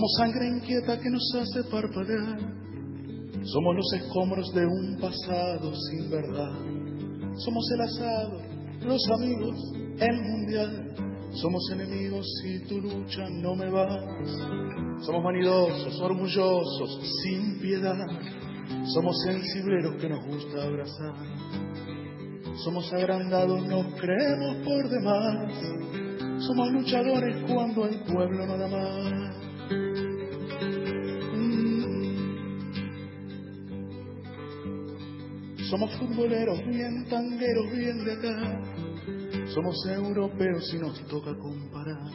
[0.04, 2.38] Somos sangre inquieta que nos hace parpadear.
[3.42, 6.52] Somos los escombros de un pasado sin verdad.
[7.36, 8.38] Somos el asado,
[8.82, 10.94] los amigos, el mundial.
[11.32, 14.04] Somos enemigos si tu lucha no me vas.
[15.06, 17.96] Somos vanidosos, orgullosos, sin piedad.
[18.94, 21.14] Somos sensibleros que nos gusta abrazar.
[22.62, 26.44] Somos agrandados, nos creemos por demás.
[26.46, 29.23] Somos luchadores cuando el pueblo no da más.
[35.74, 38.62] Somos futboleros bien tangueros, bien de acá.
[39.52, 42.12] Somos europeos y nos toca comparar.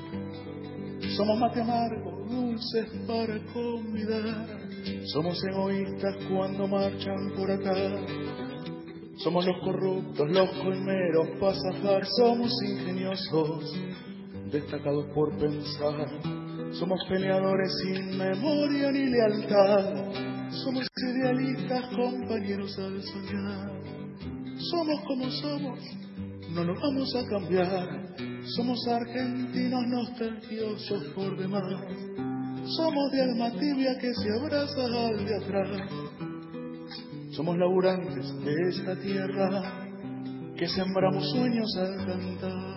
[1.17, 4.47] Somos mate amargos, dulces para convidar.
[5.11, 7.75] Somos egoístas cuando marchan por acá.
[9.17, 12.05] Somos los corruptos, los colmeros para zafar.
[12.17, 13.77] Somos ingeniosos,
[14.53, 16.07] destacados por pensar.
[16.71, 20.13] Somos peleadores sin memoria ni lealtad.
[20.63, 20.87] Somos
[21.19, 23.71] idealistas, compañeros al soñar.
[24.71, 25.79] Somos como somos,
[26.53, 28.15] no nos vamos a cambiar.
[28.55, 31.63] Somos argentinos nostalgiosos por demás.
[32.77, 35.89] Somos de alma tibia que se abraza al de atrás.
[37.31, 39.87] Somos laburantes de esta tierra
[40.57, 42.68] que sembramos sueños al cantar.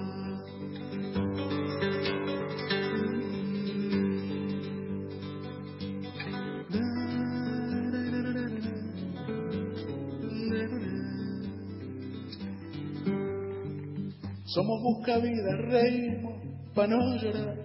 [14.55, 16.35] Somos busca vida, reímos
[16.75, 17.57] para no llorar.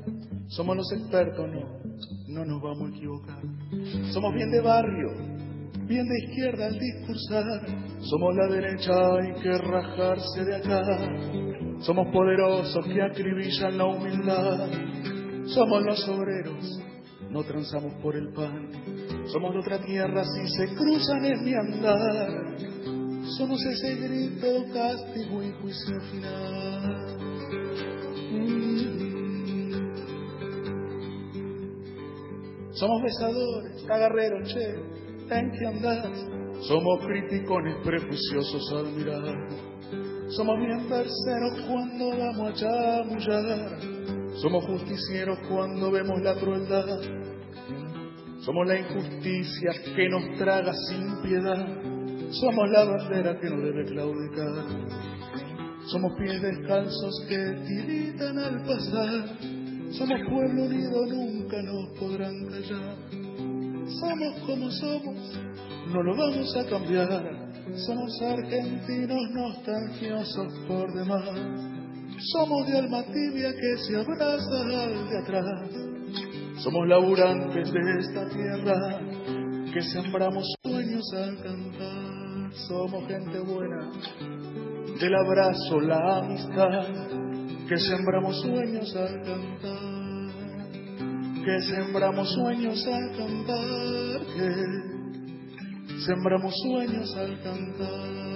[0.47, 1.79] Somos los expertos, no,
[2.29, 3.41] no nos vamos a equivocar.
[4.13, 5.09] Somos bien de barrio,
[5.85, 7.43] bien de izquierda al discursar.
[7.99, 10.81] Somos la derecha, hay que rajarse de acá.
[11.81, 14.69] Somos poderosos que acribillan la humildad.
[15.47, 16.81] Somos los obreros,
[17.29, 18.69] no transamos por el pan.
[19.27, 22.76] Somos de otra tierra, si se cruzan es mi andar.
[23.35, 27.17] Somos ese grito, castigo y juicio final.
[32.71, 34.75] Somos besadores, cagarreros, che,
[35.29, 36.07] en que andás.
[36.61, 39.49] Somos criticones prejuiciosos al mirar.
[40.29, 43.79] Somos bien verseros cuando vamos a chamullar.
[44.35, 46.85] Somos justicieros cuando vemos la crueldad.
[48.39, 51.86] Somos la injusticia que nos traga sin piedad.
[52.31, 54.65] Somos la bandera que no debe claudicar.
[55.87, 59.37] Somos pies descalzos que tiritan al pasar.
[59.91, 62.95] Somos pueblo unido, nunca nos podrán callar.
[63.99, 65.39] Somos como somos,
[65.93, 67.47] no lo vamos a cambiar.
[67.85, 71.29] Somos argentinos nostalgiosos por demás.
[72.33, 75.69] Somos de alma tibia que se abraza al de atrás.
[76.57, 78.99] Somos laburantes de esta tierra
[79.73, 82.06] que sembramos sueños al cantar.
[82.53, 83.91] Somos gente buena,
[84.99, 86.87] del abrazo la amistad,
[87.67, 89.97] que sembramos sueños al cantar.
[91.43, 98.26] Que sembramos sueños al cantar, que sembramos sueños al cantar.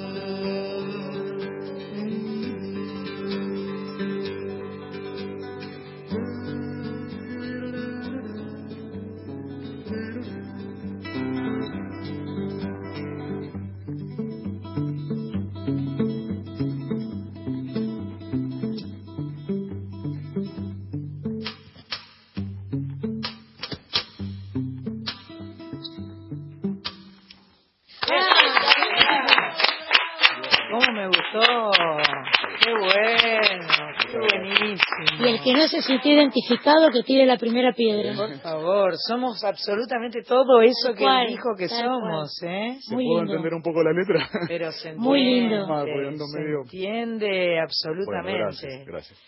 [35.92, 38.16] Que sintió identificado, que tire la primera piedra.
[38.16, 42.78] Por favor, somos absolutamente todo eso que él dijo que tal somos, ¿eh?
[42.82, 44.30] ¿Se puedo entender un poco la letra?
[44.48, 45.66] Pero se entiende, Muy lindo.
[45.70, 48.32] Ah, se entiende absolutamente.
[48.32, 49.20] Bueno, gracias, gracias.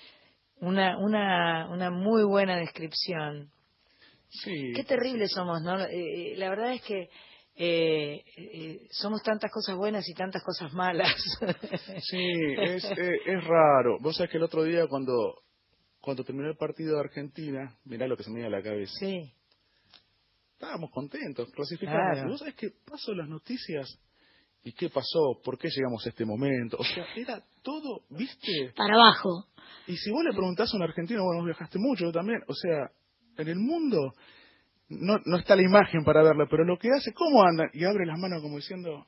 [0.60, 3.49] Una, una, una muy buena descripción.
[4.30, 4.72] Sí.
[4.76, 5.80] Qué terribles somos, ¿no?
[5.81, 7.10] Eh, la verdad es que
[7.56, 11.14] eh, eh, somos tantas cosas buenas y tantas cosas malas.
[12.02, 13.99] Sí, es, eh, es raro.
[13.99, 15.42] Vos sabés que el otro día cuando,
[16.03, 18.91] cuando terminó el partido de Argentina, mirá lo que se me viene a la cabeza.
[18.99, 19.31] Sí.
[20.51, 22.15] Estábamos contentos, clasificamos.
[22.15, 22.30] Claro.
[22.30, 23.88] Vos sabés que paso las noticias
[24.65, 26.75] y qué pasó, por qué llegamos a este momento.
[26.77, 28.73] O sea, era todo, ¿viste?
[28.75, 29.45] Para abajo.
[29.88, 32.91] Y si vos le preguntás a un argentino, bueno, vos viajaste mucho también, o sea,
[33.38, 34.11] en el mundo
[34.89, 37.69] no, no está la imagen para verla, pero lo que hace, ¿cómo andan?
[37.71, 39.07] Y abre las manos como diciendo,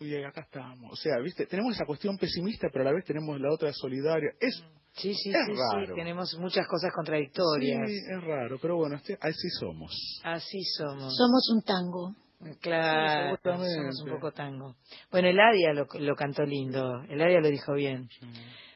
[0.00, 0.92] oye, acá estamos.
[0.92, 1.46] O sea, ¿viste?
[1.46, 4.30] Tenemos esa cuestión pesimista, pero a la vez tenemos la otra solidaria.
[4.40, 4.62] Es,
[4.92, 5.86] Sí, sí, es sí, raro.
[5.86, 7.88] sí, tenemos muchas cosas contradictorias.
[7.88, 9.92] Sí, es raro, pero bueno, este- así somos.
[10.24, 11.14] Así somos.
[11.16, 12.14] Somos un tango.
[12.60, 14.76] Claro, Sí, somos un poco tango.
[15.10, 18.08] Bueno, Eladia lo, lo cantó lindo, Eladia lo dijo bien.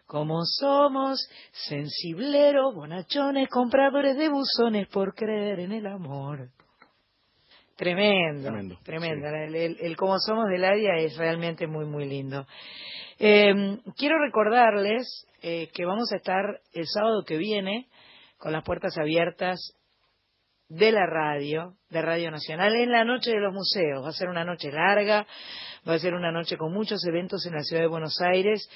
[0.07, 6.51] Como somos sensibleros, bonachones, compradores de buzones por creer en el amor.
[7.83, 9.27] Tremendo, Tremendo, tremendo.
[9.29, 12.47] El, el- el como somos de Eladia es realmente muy, muy lindo.
[13.19, 13.53] Eh,
[13.97, 17.89] quiero recordarles eh, que vamos a estar el sábado que viene
[18.39, 19.59] con las puertas abiertas
[20.69, 24.05] de la radio, de Radio Nacional, en la noche de los museos.
[24.05, 25.27] Va a ser una noche larga,
[25.89, 28.71] va a ser una noche con muchos eventos en la ciudad de Buenos Aires.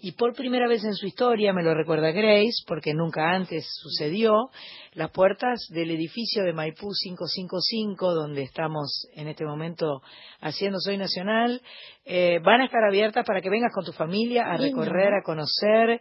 [0.00, 4.50] Y por primera vez en su historia, me lo recuerda Grace, porque nunca antes sucedió,
[4.94, 10.02] las puertas del edificio de Maipú 555, donde estamos en este momento
[10.40, 11.60] haciendo Soy Nacional,
[12.04, 15.22] eh, van a estar abiertas para que vengas con tu familia a Lindo, recorrer, a
[15.22, 16.00] conocer.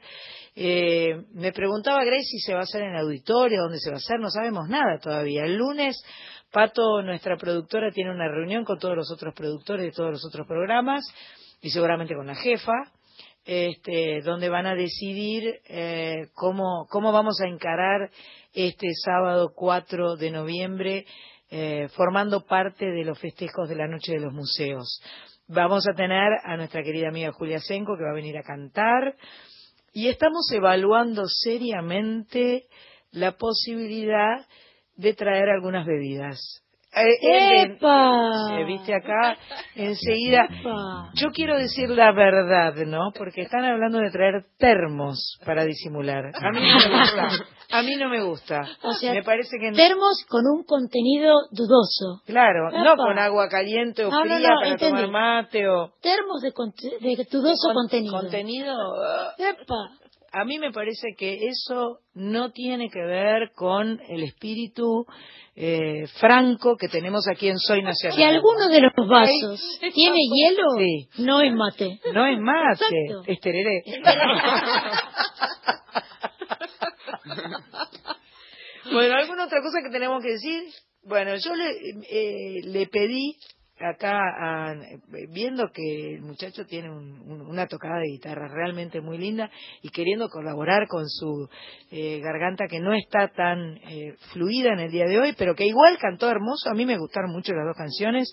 [0.55, 3.99] Eh, me preguntaba Grace si se va a hacer en auditorio, dónde se va a
[3.99, 5.43] hacer, no sabemos nada todavía.
[5.43, 6.01] El lunes,
[6.51, 10.47] Pato, nuestra productora, tiene una reunión con todos los otros productores de todos los otros
[10.47, 11.03] programas
[11.61, 12.73] y seguramente con la jefa
[13.45, 18.11] este, donde van a decidir eh, cómo, cómo vamos a encarar
[18.53, 21.05] este sábado 4 de noviembre
[21.49, 25.01] eh, formando parte de los festejos de la Noche de los Museos.
[25.47, 29.15] Vamos a tener a nuestra querida amiga Julia Senko que va a venir a cantar
[29.93, 32.67] y estamos evaluando seriamente
[33.11, 34.47] la posibilidad
[34.95, 36.60] de traer algunas bebidas.
[36.93, 38.49] Eh, eh, ¡Epa!
[38.49, 39.37] se viste acá
[39.75, 40.45] enseguida.
[40.59, 41.09] ¡Epa!
[41.15, 43.11] Yo quiero decir la verdad, ¿no?
[43.17, 46.25] Porque están hablando de traer termos para disimular.
[46.35, 47.29] A mí no me gusta.
[47.73, 48.67] A mí no me gusta.
[48.83, 52.21] O sea, me parece que termos con un contenido dudoso.
[52.25, 55.01] claro, no con agua caliente o No, no, fría no, para entendí.
[55.05, 58.19] tomar mate o Termos de, conte- de dudoso Con- contenido.
[58.19, 58.75] contenido.
[59.01, 60.00] ah, ¡Epa!
[60.33, 65.05] A mí me parece que eso no tiene que ver con el espíritu
[65.55, 68.17] eh, franco que tenemos aquí en Soy Nacional.
[68.17, 71.09] Si alguno de los vasos tiene hielo, Sí.
[71.21, 71.99] no es mate.
[72.13, 73.23] No es mate, Exacto.
[73.27, 73.83] es tereré.
[78.91, 80.63] bueno, ¿alguna otra cosa que tenemos que decir?
[81.03, 81.69] Bueno, yo le,
[82.09, 83.35] eh, le pedí
[83.83, 84.75] acá, a-
[85.29, 89.49] viendo que el muchacho tiene un- una tocada de guitarra realmente muy linda
[89.81, 91.49] y queriendo colaborar con su
[91.91, 95.65] eh, garganta que no está tan eh, fluida en el día de hoy, pero que
[95.65, 98.31] igual cantó hermoso, a mí me gustaron mucho las dos canciones.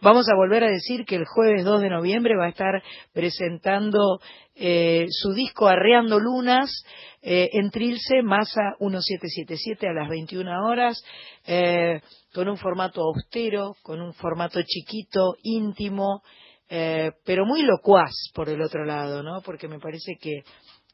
[0.00, 2.82] Vamos a volver a decir que el jueves 2 de noviembre va a estar
[3.12, 4.20] presentando
[4.54, 6.84] eh, su disco Arreando Lunas
[7.22, 11.02] eh, en Trilce, Masa 1777 a las 21 horas,
[11.46, 12.00] eh,
[12.34, 16.22] con un formato austero, con un formato chiquito, íntimo,
[16.68, 19.40] eh, pero muy locuaz por el otro lado, ¿no?
[19.42, 20.42] Porque me parece que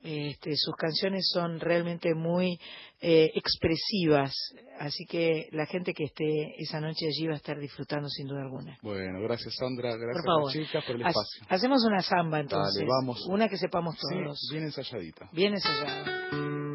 [0.01, 2.57] este, sus canciones son realmente muy
[3.01, 4.33] eh, expresivas,
[4.79, 6.25] así que la gente que esté
[6.59, 8.79] esa noche allí va a estar disfrutando sin duda alguna.
[8.83, 10.51] Bueno, gracias Sandra, gracias Por favor.
[10.51, 11.47] a chicas por el Ha- espacio.
[11.49, 13.27] Hacemos una samba entonces, Dale, vamos.
[13.29, 14.39] una que sepamos Sí, todos.
[14.53, 15.29] bien ensayadita.
[15.33, 16.68] Bien ensayado.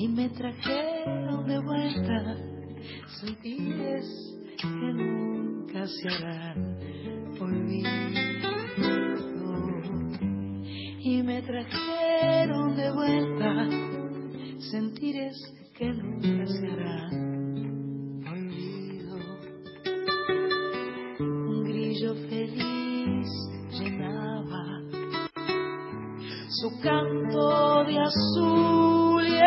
[0.00, 2.34] Y me trajeron de vuelta
[3.20, 4.06] sentires
[4.56, 6.78] que nunca se harán
[7.38, 7.90] olvido.
[11.00, 13.68] Y me trajeron de vuelta
[14.70, 15.36] sentires
[15.76, 17.29] que nunca se harán
[26.60, 29.40] su canto de azul y.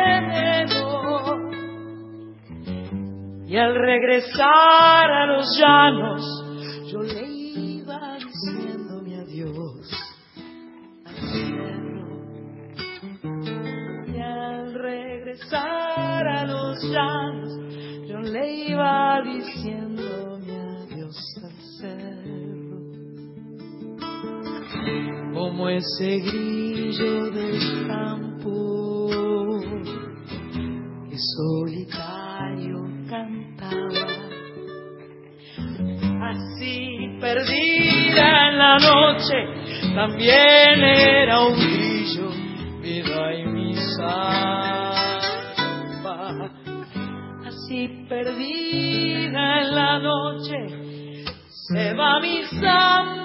[3.46, 6.24] Y al regresar a los llanos,
[6.92, 9.92] yo le iba diciendo mi adiós
[11.06, 12.08] al cielo.
[14.08, 22.80] Y al regresar a los llanos, yo le iba diciendo mi adiós al cerro.
[25.36, 26.20] Como ese
[26.94, 29.60] grillo del campo
[31.10, 32.78] que solitario
[33.10, 34.08] cantaba.
[36.30, 39.36] Así perdida en la noche,
[39.96, 42.30] también era un grillo,
[42.82, 44.92] vida y mi samba.
[47.46, 50.58] Así perdida en la noche,
[51.50, 53.24] se va mi samba.